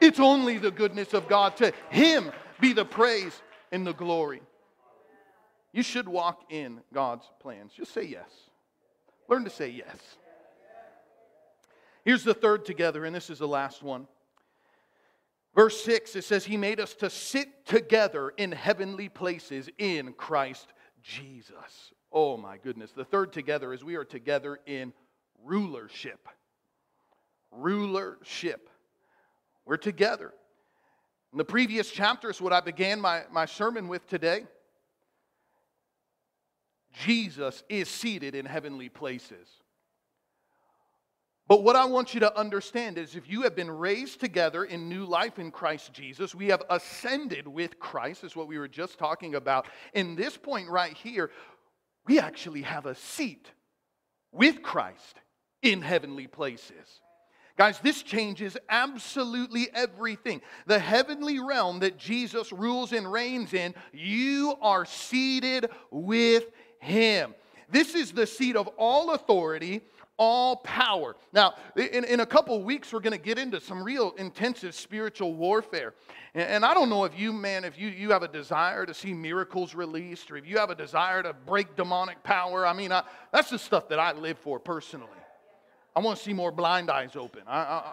[0.00, 1.56] It's only the goodness of God.
[1.58, 4.42] To Him be the praise and the glory.
[5.72, 7.72] You should walk in God's plans.
[7.72, 8.30] Just say yes.
[9.28, 9.96] Learn to say yes.
[12.04, 14.08] Here's the third together, and this is the last one.
[15.54, 20.72] Verse 6, it says, He made us to sit together in heavenly places in Christ
[21.02, 21.92] Jesus.
[22.10, 22.92] Oh my goodness.
[22.92, 24.92] The third together is we are together in
[25.44, 26.28] rulership.
[27.50, 28.68] Rulership.
[29.66, 30.32] We're together.
[31.32, 34.44] In the previous chapter is what I began my, my sermon with today.
[37.04, 39.48] Jesus is seated in heavenly places.
[41.52, 44.88] But what I want you to understand is if you have been raised together in
[44.88, 48.98] new life in Christ Jesus, we have ascended with Christ, is what we were just
[48.98, 49.66] talking about.
[49.92, 51.30] In this point right here,
[52.06, 53.50] we actually have a seat
[54.32, 55.18] with Christ
[55.60, 57.02] in heavenly places.
[57.58, 60.40] Guys, this changes absolutely everything.
[60.64, 66.44] The heavenly realm that Jesus rules and reigns in, you are seated with
[66.78, 67.34] Him.
[67.68, 69.82] This is the seat of all authority
[70.18, 71.16] all power.
[71.32, 75.34] Now, in, in a couple weeks, we're going to get into some real intensive spiritual
[75.34, 75.94] warfare.
[76.34, 78.94] And, and, I don't know if you, man, if you, you have a desire to
[78.94, 82.66] see miracles released or if you have a desire to break demonic power.
[82.66, 83.02] I mean, I,
[83.32, 85.08] that's the stuff that I live for personally.
[85.94, 87.42] I want to see more blind eyes open.
[87.46, 87.92] I, I,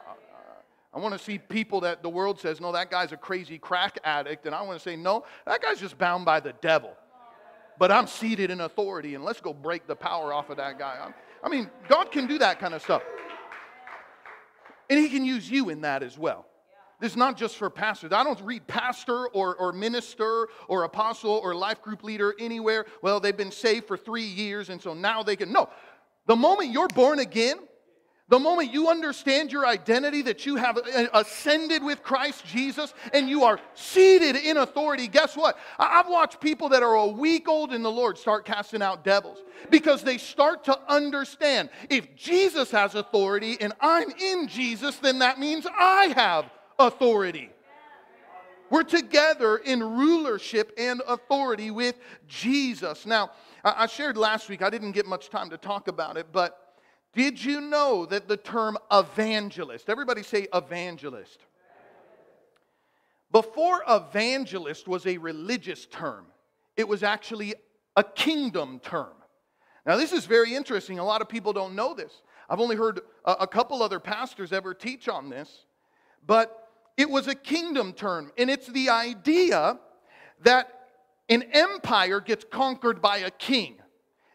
[0.93, 3.99] I want to see people that the world says, no, that guy's a crazy crack
[4.03, 4.45] addict.
[4.45, 6.93] And I want to say, no, that guy's just bound by the devil.
[7.78, 10.97] But I'm seated in authority, and let's go break the power off of that guy.
[11.01, 11.13] I'm,
[11.43, 13.03] I mean, God can do that kind of stuff.
[14.89, 16.45] And He can use you in that as well.
[16.99, 18.11] This is not just for pastors.
[18.11, 22.85] I don't read pastor or, or minister or apostle or life group leader anywhere.
[23.01, 25.51] Well, they've been saved for three years, and so now they can.
[25.53, 25.69] No.
[26.27, 27.57] The moment you're born again,
[28.30, 30.77] the moment you understand your identity, that you have
[31.13, 35.57] ascended with Christ Jesus and you are seated in authority, guess what?
[35.80, 39.39] I've watched people that are a week old in the Lord start casting out devils
[39.71, 45.39] because they start to understand if Jesus has authority and I'm in Jesus, then that
[45.39, 46.45] means I have
[46.77, 47.49] authority.
[48.69, 51.95] We're together in rulership and authority with
[52.27, 53.07] Jesus.
[53.07, 53.32] Now,
[53.63, 56.68] I shared last week, I didn't get much time to talk about it, but
[57.14, 61.39] did you know that the term evangelist, everybody say evangelist.
[63.32, 66.26] Before evangelist was a religious term,
[66.76, 67.55] it was actually
[67.95, 69.14] a kingdom term.
[69.86, 70.99] Now, this is very interesting.
[70.99, 72.22] A lot of people don't know this.
[72.49, 75.66] I've only heard a, a couple other pastors ever teach on this,
[76.26, 79.80] but it was a kingdom term, and it's the idea
[80.41, 80.88] that
[81.30, 83.78] an empire gets conquered by a king.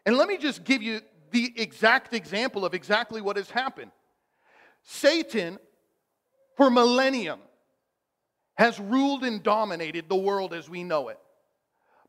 [0.05, 1.01] And let me just give you
[1.35, 3.91] the exact example of exactly what has happened.
[4.83, 5.59] Satan,
[6.55, 7.41] for millennium,
[8.53, 11.19] has ruled and dominated the world as we know it.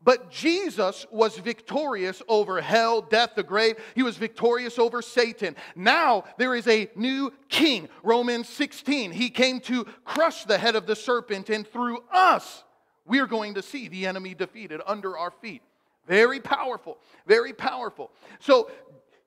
[0.00, 3.74] But Jesus was victorious over hell, death, the grave.
[3.96, 5.56] He was victorious over Satan.
[5.74, 7.88] Now there is a new king.
[8.04, 9.10] Romans 16.
[9.10, 12.62] He came to crush the head of the serpent, and through us,
[13.04, 15.62] we are going to see the enemy defeated under our feet.
[16.06, 18.12] Very powerful, very powerful.
[18.38, 18.70] So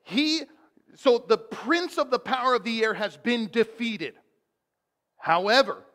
[0.10, 0.44] he
[0.96, 4.16] so the prince of the power of the air has been defeated.
[5.18, 5.86] However,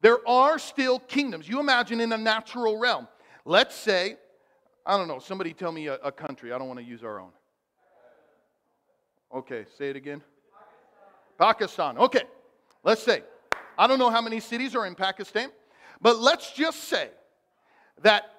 [0.00, 1.48] there are still kingdoms.
[1.48, 3.06] You imagine in a natural realm.
[3.44, 4.16] Let's say,
[4.84, 6.52] I don't know, somebody tell me a, a country.
[6.52, 7.30] I don't want to use our own.
[9.34, 10.22] Okay, say it again.
[11.38, 11.98] Pakistan.
[11.98, 12.22] Okay,
[12.82, 13.22] let's say.
[13.78, 15.50] I don't know how many cities are in Pakistan,
[16.00, 17.10] but let's just say
[18.02, 18.31] that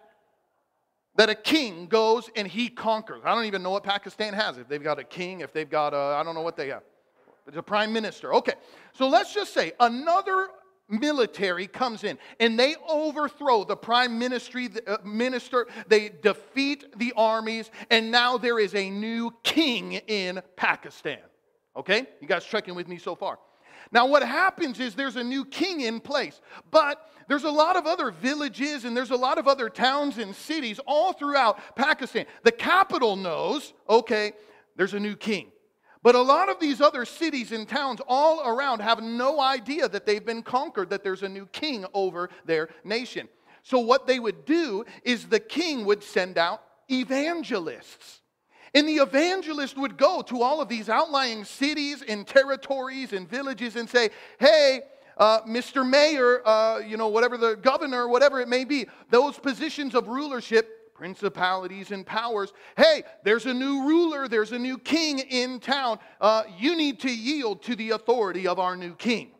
[1.15, 3.21] that a king goes and he conquers.
[3.23, 4.57] I don't even know what Pakistan has.
[4.57, 6.83] If they've got a king, if they've got a, I don't know what they have.
[7.55, 8.33] A prime minister.
[8.35, 8.53] Okay,
[8.93, 10.47] so let's just say another
[10.89, 17.71] military comes in and they overthrow the prime ministry uh, minister they defeat the armies
[17.89, 21.19] and now there is a new king in pakistan
[21.75, 23.39] okay you guys checking with me so far
[23.93, 27.85] now what happens is there's a new king in place but there's a lot of
[27.85, 32.51] other villages and there's a lot of other towns and cities all throughout pakistan the
[32.51, 34.33] capital knows okay
[34.75, 35.51] there's a new king
[36.03, 40.05] but a lot of these other cities and towns all around have no idea that
[40.05, 43.29] they've been conquered, that there's a new king over their nation.
[43.63, 46.61] So, what they would do is the king would send out
[46.91, 48.19] evangelists.
[48.75, 53.77] And the evangelist would go to all of these outlying cities and territories and villages
[53.77, 54.09] and say,
[54.39, 54.81] Hey,
[55.17, 55.87] uh, Mr.
[55.87, 60.93] Mayor, uh, you know, whatever the governor, whatever it may be, those positions of rulership,
[60.93, 62.53] principalities and powers.
[62.77, 65.99] Hey, there's a new ruler, there's a new king in town.
[66.21, 69.31] Uh, you need to yield to the authority of our new king.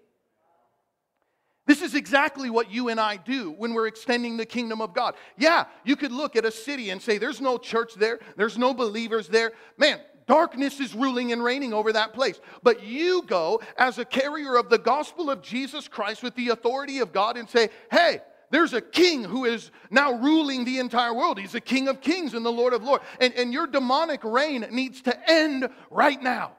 [1.65, 5.15] This is exactly what you and I do when we're extending the kingdom of God.
[5.38, 8.74] Yeah, you could look at a city and say, there's no church there, there's no
[8.74, 9.53] believers there.
[9.78, 12.39] Man, darkness is ruling and reigning over that place.
[12.61, 16.99] But you go as a carrier of the gospel of Jesus Christ with the authority
[16.99, 18.19] of God and say, hey,
[18.49, 21.39] there's a king who is now ruling the entire world.
[21.39, 23.03] He's the king of kings and the Lord of lords.
[23.19, 26.53] And, and your demonic reign needs to end right now.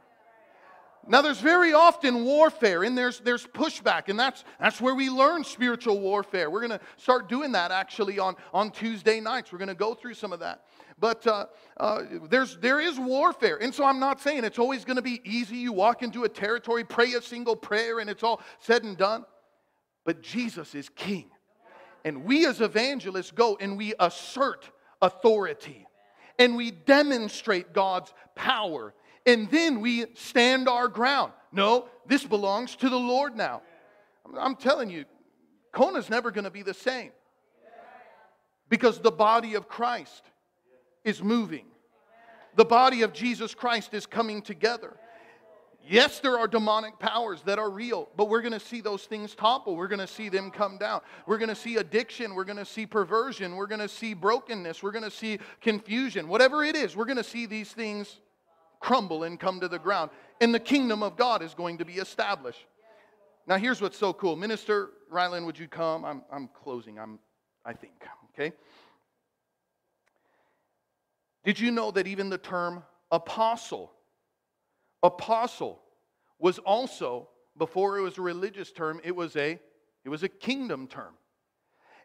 [1.07, 5.45] Now, there's very often warfare and there's, there's pushback, and that's, that's where we learn
[5.45, 6.51] spiritual warfare.
[6.51, 9.53] We're going to start doing that actually on, on Tuesday nights.
[9.53, 10.65] We're going to go through some of that.
[10.99, 11.47] But uh,
[11.77, 13.59] uh, there's, there is warfare.
[13.61, 15.57] And so I'm not saying it's always going to be easy.
[15.57, 19.25] You walk into a territory, pray a single prayer, and it's all said and done.
[20.05, 21.31] But Jesus is king.
[22.05, 25.87] And we as evangelists go and we assert authority
[26.39, 28.95] and we demonstrate God's power.
[29.27, 31.33] And then we stand our ground.
[31.53, 33.63] No, this belongs to the Lord now.
[34.39, 35.05] I'm telling you,
[35.73, 37.13] Kona's never going to be the same
[38.69, 40.23] because the body of Christ
[41.05, 41.67] is moving.
[42.57, 44.95] The body of Jesus Christ is coming together.
[45.87, 49.35] Yes, there are demonic powers that are real, but we're going to see those things
[49.35, 49.77] topple.
[49.77, 51.03] We're going to see them come down.
[51.27, 52.35] We're going to see addiction.
[52.35, 53.55] We're going to see perversion.
[53.55, 54.83] We're going to see brokenness.
[54.83, 56.27] We're going to see confusion.
[56.27, 58.19] Whatever it is, we're going to see these things
[58.85, 60.11] crumble and come to the ground.
[60.43, 62.67] And the kingdom of God is going to be established.
[63.47, 64.37] Now, here's what's so cool.
[64.37, 66.05] Minister Ryland, would you come?
[66.05, 67.19] I'm, I'm closing, I'm,
[67.65, 67.95] I think,
[68.33, 68.55] okay?
[71.45, 73.91] Did you know that even the term apostle
[75.03, 75.81] apostle
[76.39, 79.59] was also, before it was a religious term, it was a,
[80.05, 81.15] it was a kingdom term.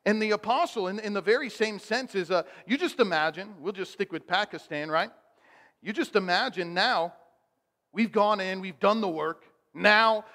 [0.05, 3.73] And the apostle, in, in the very same sense, is a, you just imagine, we'll
[3.73, 5.11] just stick with Pakistan, right?
[5.81, 7.13] You just imagine now
[7.93, 9.43] we've gone in, we've done the work.
[9.73, 10.25] Now,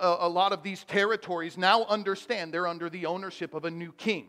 [0.00, 4.28] a, lot of these territories now understand they're under the ownership of a new king.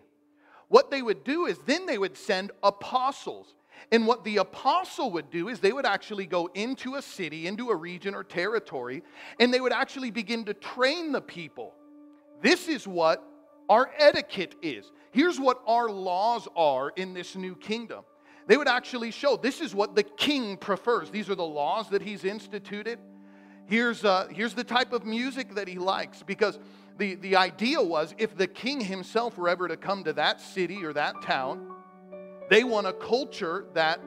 [0.69, 3.53] What they would do is then they would send apostles
[3.91, 7.69] and what the apostle would do is they would actually go into a city, into
[7.69, 9.03] a region or territory,
[9.39, 11.73] and they would actually begin to train the people.
[12.41, 13.23] This is what
[13.69, 14.91] our etiquette is.
[15.11, 18.03] Here's what our laws are in this new kingdom.
[18.47, 21.09] They would actually show this is what the king prefers.
[21.09, 22.99] These are the laws that he's instituted.
[23.65, 26.59] Here's, uh, here's the type of music that he likes because
[26.97, 30.83] the, the idea was if the king himself were ever to come to that city
[30.83, 31.73] or that town,
[32.49, 33.99] they want a culture that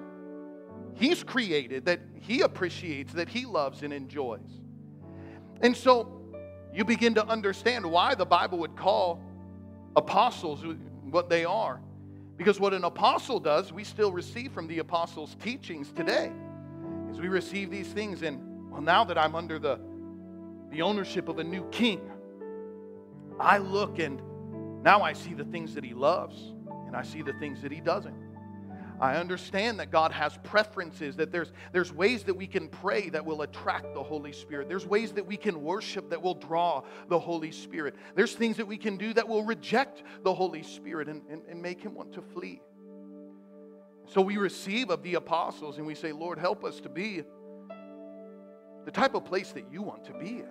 [0.97, 4.61] He's created, that He appreciates, that He loves and enjoys.
[5.61, 6.23] And so
[6.73, 9.23] you begin to understand why the Bible would call
[9.95, 10.65] apostles
[11.11, 11.81] what they are.
[12.37, 16.31] Because what an apostle does, we still receive from the apostles' teachings today.
[17.11, 19.81] Is we receive these things, and well, now that I'm under the,
[20.71, 22.01] the ownership of a new king,
[23.41, 24.21] I look and
[24.83, 26.55] now I see the things that he loves,
[26.87, 28.26] and I see the things that he doesn't.
[28.99, 33.25] I understand that God has preferences, that there's, there's ways that we can pray that
[33.25, 34.69] will attract the Holy Spirit.
[34.69, 37.95] There's ways that we can worship that will draw the Holy Spirit.
[38.15, 41.61] There's things that we can do that will reject the Holy Spirit and, and, and
[41.61, 42.63] make him want to flee.
[44.07, 47.23] So we receive of the apostles and we say, Lord, help us to be
[48.87, 50.49] the type of place that you want to be in.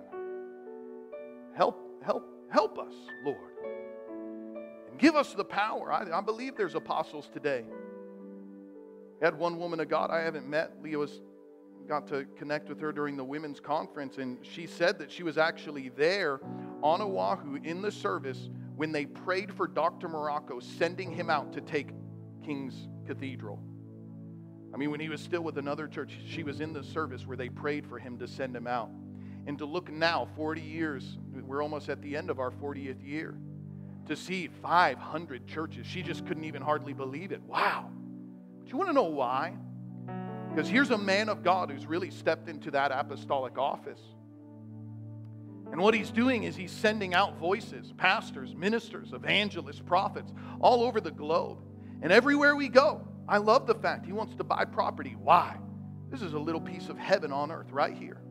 [1.56, 2.94] Help, help, help us,
[3.24, 3.54] Lord.
[4.92, 5.92] And give us the power.
[5.92, 7.64] I, I believe there's apostles today
[9.22, 10.74] Had one woman of God I haven't met.
[10.82, 11.22] Leah was
[11.88, 15.38] got to connect with her during the women's conference, and she said that she was
[15.38, 16.40] actually there
[16.82, 20.10] on Oahu in the service when they prayed for Dr.
[20.10, 21.92] Marocco, sending him out to take
[22.44, 23.60] King's Cathedral.
[24.74, 27.38] I mean, when he was still with another church, she was in the service where
[27.38, 28.90] they prayed for him to send him out.
[29.48, 33.38] And to look now, 40 years, we're almost at the end of our 40th year,
[34.08, 37.42] to see 500 churches, she just couldn't even hardly believe it.
[37.44, 37.92] Wow.
[38.66, 39.54] Do you want to know why?
[40.50, 44.00] Because here's a man of God who's really stepped into that apostolic office.
[45.72, 51.00] And what he's doing is he's sending out voices, pastors, ministers, evangelists, prophets, all over
[51.00, 51.60] the globe.
[52.02, 55.16] And everywhere we go, I love the fact he wants to buy property.
[55.22, 55.58] Why?
[56.10, 58.22] This is a little piece of heaven on earth right here.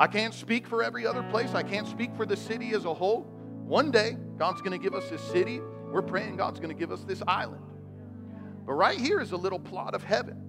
[0.00, 1.54] I can't speak for every other place.
[1.54, 3.22] I can't speak for the city as a whole.
[3.66, 5.60] One day, God's going to give us this city.
[5.92, 7.62] We're praying God's going to give us this island.
[8.66, 10.40] But right here is a little plot of heaven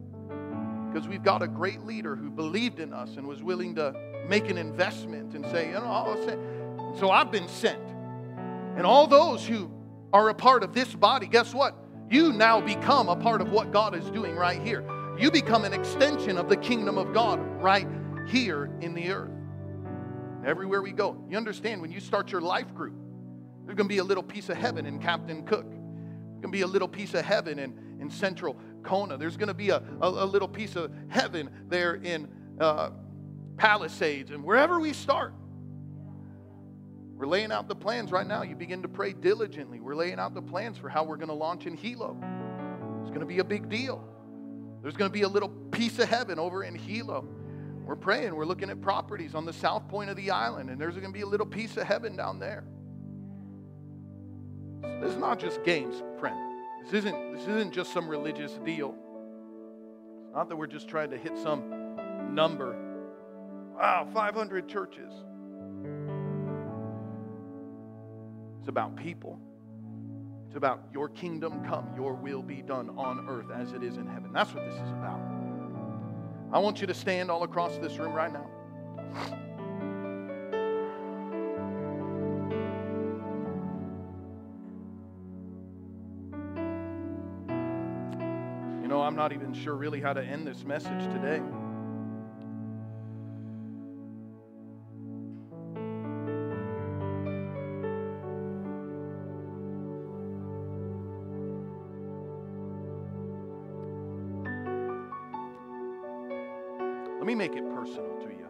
[0.91, 3.93] because we've got a great leader who believed in us and was willing to
[4.29, 6.95] make an investment and say, you know, I'll.
[6.97, 7.81] So I've been sent.
[8.77, 9.69] And all those who
[10.13, 11.75] are a part of this body, guess what?
[12.09, 14.87] You now become a part of what God is doing right here.
[15.17, 17.87] You become an extension of the kingdom of God right
[18.27, 19.31] here in the earth.
[20.45, 21.17] Everywhere we go.
[21.29, 22.95] You understand when you start your life group,
[23.65, 25.69] there's going to be a little piece of heaven in Captain Cook.
[25.69, 29.17] There's going to be a little piece of heaven in in central Kona.
[29.17, 32.27] There's going to be a, a, a, little piece of heaven there in
[32.59, 32.91] uh,
[33.57, 34.31] Palisades.
[34.31, 35.33] And wherever we start,
[37.15, 38.43] we're laying out the plans right now.
[38.43, 39.79] You begin to pray diligently.
[39.79, 42.17] We're laying out the plans for how we're going to launch in Hilo.
[43.01, 44.03] It's going to be a big deal.
[44.81, 47.27] There's going to be a little piece of heaven over in Hilo.
[47.85, 48.35] We're praying.
[48.35, 51.13] We're looking at properties on the south point of the island, and there's going to
[51.13, 52.65] be a little piece of heaven down there.
[55.01, 56.01] This is not just games.
[56.85, 58.93] This isn't, this isn't just some religious deal.
[60.25, 61.63] It's not that we're just trying to hit some
[62.31, 62.75] number.
[63.75, 65.11] Wow, 500 churches.
[68.59, 69.39] It's about people.
[70.47, 74.05] It's about your kingdom come, your will be done on earth as it is in
[74.05, 74.31] heaven.
[74.31, 75.19] That's what this is about.
[76.53, 79.41] I want you to stand all across this room right now.
[89.15, 91.41] I'm not even sure really how to end this message today.
[107.17, 108.49] Let me make it personal to you.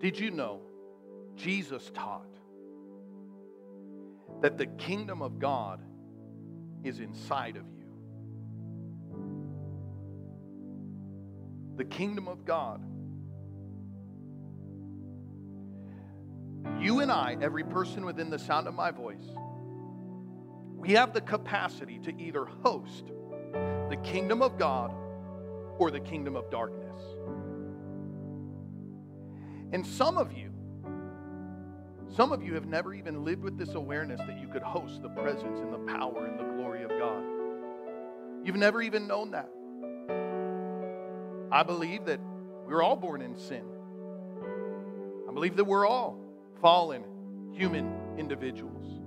[0.00, 0.60] Did you know
[1.34, 2.26] Jesus taught
[4.44, 5.80] that the kingdom of God
[6.82, 7.86] is inside of you.
[11.78, 12.82] The kingdom of God.
[16.78, 19.24] You and I, every person within the sound of my voice,
[20.76, 23.06] we have the capacity to either host
[23.88, 24.94] the kingdom of God
[25.78, 27.00] or the kingdom of darkness.
[29.72, 30.53] And some of you,
[32.16, 35.08] some of you have never even lived with this awareness that you could host the
[35.08, 37.24] presence and the power and the glory of God.
[38.44, 39.50] You've never even known that.
[41.50, 42.20] I believe that
[42.66, 43.64] we're all born in sin.
[45.28, 46.20] I believe that we're all
[46.60, 47.02] fallen
[47.52, 49.00] human individuals.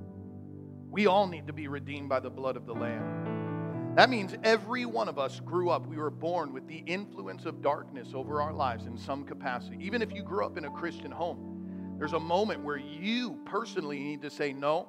[0.89, 3.93] We all need to be redeemed by the blood of the Lamb.
[3.95, 7.61] That means every one of us grew up, we were born with the influence of
[7.61, 9.77] darkness over our lives in some capacity.
[9.79, 11.56] Even if you grew up in a Christian home,
[11.97, 14.87] there's a moment where you personally need to say, No,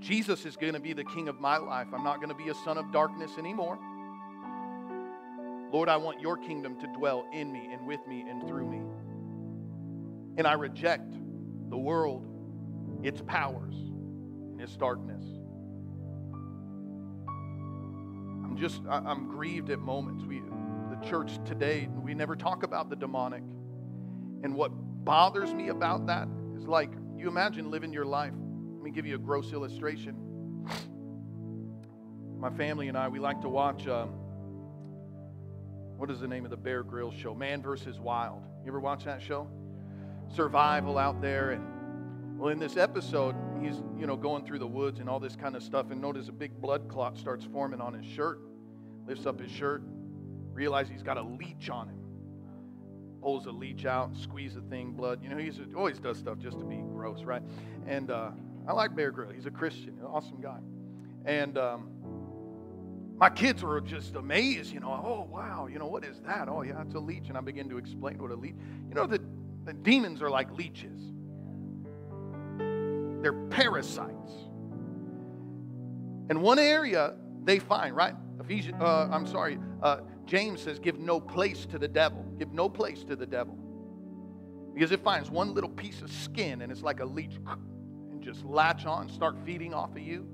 [0.00, 1.86] Jesus is going to be the king of my life.
[1.92, 3.78] I'm not going to be a son of darkness anymore.
[5.72, 8.82] Lord, I want your kingdom to dwell in me and with me and through me.
[10.36, 11.14] And I reject
[11.70, 12.26] the world,
[13.02, 15.24] its powers, and its darkness.
[18.44, 20.24] I'm just, I'm grieved at moments.
[20.24, 23.42] We, the church today, we never talk about the demonic
[24.42, 24.72] and what
[25.04, 28.32] bothers me about that is like you imagine living your life
[28.74, 30.16] Let me give you a gross illustration.
[32.38, 33.86] My family and I, we like to watch.
[33.86, 34.08] Um,
[35.96, 37.32] what is the name of the Bear Grylls show?
[37.32, 38.42] Man versus Wild.
[38.64, 39.48] You ever watch that show?
[40.34, 44.98] Survival out there, and well, in this episode, he's you know going through the woods
[44.98, 47.94] and all this kind of stuff, and notice a big blood clot starts forming on
[47.94, 48.40] his shirt.
[49.06, 49.82] Lifts up his shirt,
[50.52, 52.01] realizes he's got a leech on him.
[53.22, 55.22] Pulls a leech out, squeeze the thing, blood.
[55.22, 57.42] You know, he always does stuff just to be gross, right?
[57.86, 58.30] And uh,
[58.66, 59.32] I like Bear Grylls.
[59.34, 60.58] He's a Christian, an awesome guy.
[61.24, 61.88] And um,
[63.16, 66.48] my kids were just amazed, you know, oh, wow, you know, what is that?
[66.48, 67.28] Oh, yeah, it's a leech.
[67.28, 68.56] And I begin to explain what a leech,
[68.88, 69.20] you know, the,
[69.64, 71.00] the demons are like leeches.
[72.58, 74.32] They're parasites.
[76.28, 77.14] And one area
[77.44, 78.14] they find, right?
[78.40, 82.24] Ephesians, uh, I'm sorry, uh, James says, give no place to the devil.
[82.38, 83.58] Give no place to the devil.
[84.74, 87.38] Because it finds one little piece of skin and it's like a leech
[88.10, 90.26] and just latch on, start feeding off of you.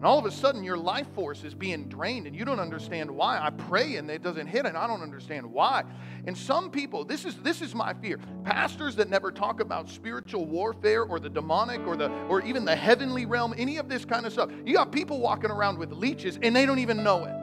[0.00, 3.10] And all of a sudden, your life force is being drained, and you don't understand
[3.10, 3.38] why.
[3.38, 5.84] I pray and it doesn't hit, and I don't understand why.
[6.26, 8.18] And some people, this is this is my fear.
[8.42, 12.74] Pastors that never talk about spiritual warfare or the demonic or the or even the
[12.74, 14.48] heavenly realm, any of this kind of stuff.
[14.64, 17.34] You got people walking around with leeches, and they don't even know it.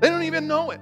[0.00, 0.80] They don't even know it.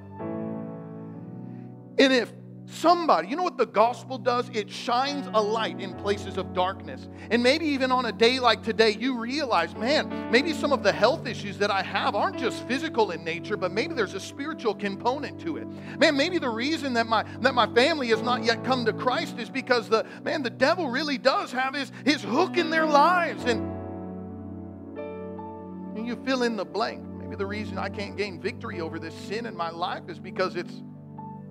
[1.98, 2.32] And if
[2.68, 4.50] Somebody, you know what the gospel does?
[4.52, 7.08] It shines a light in places of darkness.
[7.30, 10.90] And maybe even on a day like today, you realize, man, maybe some of the
[10.90, 14.74] health issues that I have aren't just physical in nature, but maybe there's a spiritual
[14.74, 15.68] component to it.
[15.98, 19.38] Man, maybe the reason that my that my family has not yet come to Christ
[19.38, 23.44] is because the man, the devil really does have his, his hook in their lives.
[23.44, 23.60] And,
[25.96, 27.05] and you fill in the blank.
[27.26, 30.54] Maybe the reason I can't gain victory over this sin in my life is because
[30.54, 30.84] it's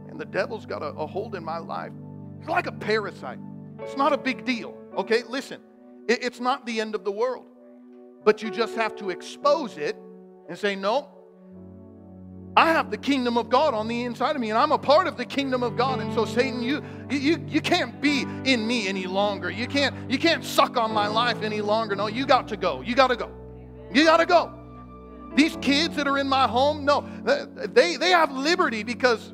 [0.08, 1.92] and the devil's got a, a hold in my life.
[2.40, 3.40] It's like a parasite.
[3.80, 4.78] It's not a big deal.
[4.96, 5.60] Okay, listen,
[6.08, 7.48] it, it's not the end of the world.
[8.24, 9.98] But you just have to expose it
[10.48, 11.10] and say, no,
[12.56, 15.08] I have the kingdom of God on the inside of me, and I'm a part
[15.08, 16.00] of the kingdom of God.
[16.00, 19.52] And so, Satan, you you you can't be in me any longer.
[19.52, 21.98] You can't you can't suck on my life any longer.
[21.98, 22.80] No, you got to go.
[22.80, 23.30] You got to go.
[23.94, 24.65] You got to go.
[25.36, 29.34] These kids that are in my home, no, uh, they they have liberty because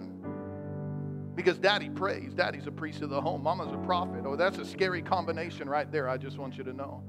[1.35, 2.33] because daddy prays.
[2.33, 3.43] Daddy's a priest of the home.
[3.43, 4.23] Mama's a prophet.
[4.25, 6.09] Oh, that's a scary combination right there.
[6.09, 7.03] I just want you to know.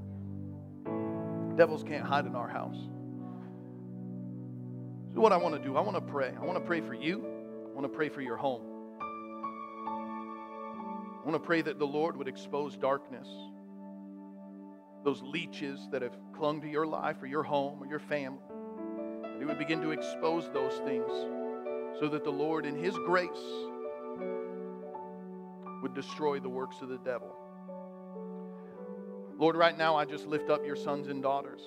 [1.57, 2.77] Devils can't hide in our house.
[5.13, 6.33] So, what I want to do, I want to pray.
[6.39, 7.23] I want to pray for you.
[7.71, 8.61] I want to pray for your home.
[11.23, 13.27] I want to pray that the Lord would expose darkness,
[15.05, 18.39] those leeches that have clung to your life or your home or your family.
[19.43, 21.11] He would begin to expose those things
[21.99, 23.27] so that the Lord, in His grace,
[25.81, 27.27] would destroy the works of the devil.
[29.37, 31.59] Lord, right now I just lift up your sons and daughters.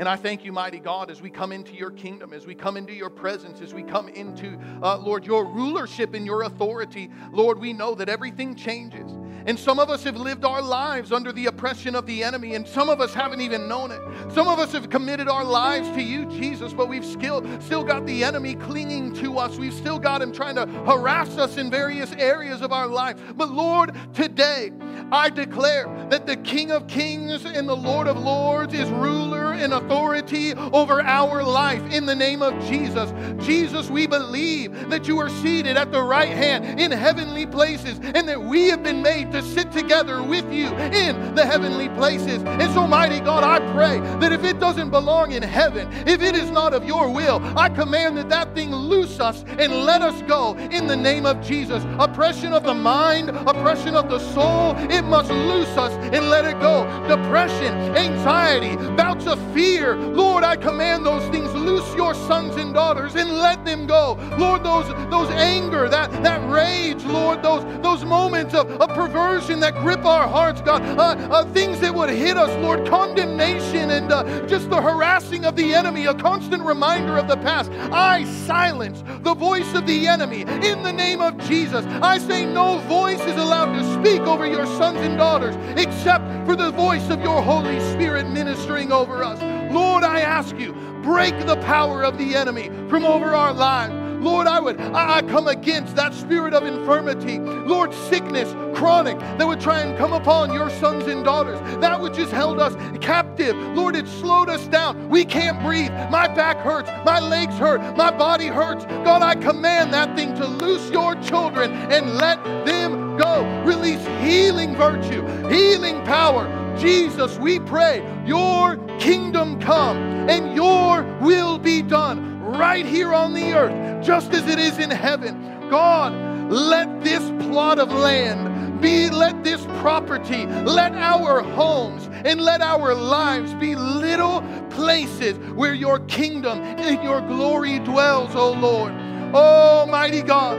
[0.00, 2.76] And I thank you, mighty God, as we come into your kingdom, as we come
[2.76, 7.10] into your presence, as we come into, uh, Lord, your rulership and your authority.
[7.30, 9.08] Lord, we know that everything changes.
[9.46, 12.66] And some of us have lived our lives under the oppression of the enemy, and
[12.66, 14.00] some of us haven't even known it.
[14.32, 18.06] Some of us have committed our lives to you, Jesus, but we've still, still got
[18.06, 19.56] the enemy clinging to us.
[19.56, 23.16] We've still got him trying to harass us in various areas of our life.
[23.36, 24.70] But Lord, today
[25.10, 29.72] I declare that the King of Kings and the Lord of Lords is ruler and
[29.72, 33.12] authority over our life in the name of Jesus.
[33.44, 38.28] Jesus, we believe that you are seated at the right hand in heavenly places and
[38.28, 42.42] that we have been made to sit together with you in the heavenly places.
[42.42, 46.34] And so, mighty God, I pray that if it doesn't belong in heaven, if it
[46.34, 50.20] is not of your will, I command that that thing loose us and let us
[50.22, 51.84] go in the name of Jesus.
[51.98, 56.60] Oppression of the mind, oppression of the soul, it must loose us and let it
[56.60, 56.84] go.
[57.08, 63.14] Depression, anxiety, bouts of fear, Lord, I command those things loose your sons and daughters
[63.14, 64.18] and let them go.
[64.38, 69.74] Lord, those those anger, that that rage, Lord, those those moments of, of perversion that
[69.76, 74.46] grip our hearts, God, uh, uh, things that would hit us, Lord, condemnation and uh,
[74.46, 77.70] just the harassing of the enemy, a constant reminder of the past.
[77.92, 81.84] I silence the voice of the enemy in the name of Jesus.
[82.02, 86.56] I say no voice is allowed to speak over your sons and daughters except for
[86.56, 89.40] the voice of your Holy Spirit ministering over us.
[89.72, 94.01] Lord, I ask you, break the power of the enemy from over our lives.
[94.22, 99.46] Lord, I would I, I come against that spirit of infirmity, Lord, sickness, chronic, that
[99.46, 101.60] would try and come upon your sons and daughters.
[101.80, 103.56] That which has held us captive.
[103.76, 105.08] Lord, it slowed us down.
[105.08, 105.92] We can't breathe.
[106.10, 106.90] My back hurts.
[107.04, 107.80] My legs hurt.
[107.96, 108.84] My body hurts.
[108.84, 113.44] God, I command that thing to loose your children and let them go.
[113.64, 116.48] Release healing virtue, healing power,
[116.78, 119.96] Jesus, we pray, your kingdom come
[120.28, 124.90] and your will be done right here on the earth, just as it is in
[124.90, 125.68] heaven.
[125.70, 126.12] God,
[126.50, 132.94] let this plot of land be, let this property, let our homes, and let our
[132.94, 138.92] lives be little places where your kingdom and your glory dwells, O oh Lord.
[139.34, 140.58] Almighty God,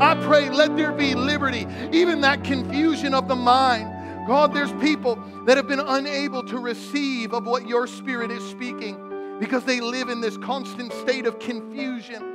[0.00, 3.90] I pray, let there be liberty, even that confusion of the mind.
[4.26, 9.13] God, there's people that have been unable to receive of what your spirit is speaking
[9.40, 12.34] because they live in this constant state of confusion.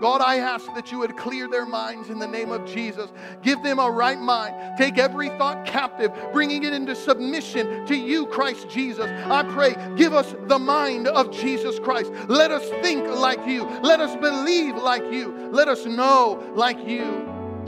[0.00, 3.10] God, I ask that you would clear their minds in the name of Jesus.
[3.42, 4.78] Give them a right mind.
[4.78, 9.04] Take every thought captive, bringing it into submission to you, Christ Jesus.
[9.04, 12.12] I pray, give us the mind of Jesus Christ.
[12.28, 13.64] Let us think like you.
[13.82, 15.50] Let us believe like you.
[15.52, 17.26] Let us know like you.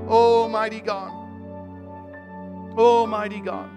[0.08, 1.12] Oh, Almighty God.
[2.78, 3.68] Oh, Almighty God.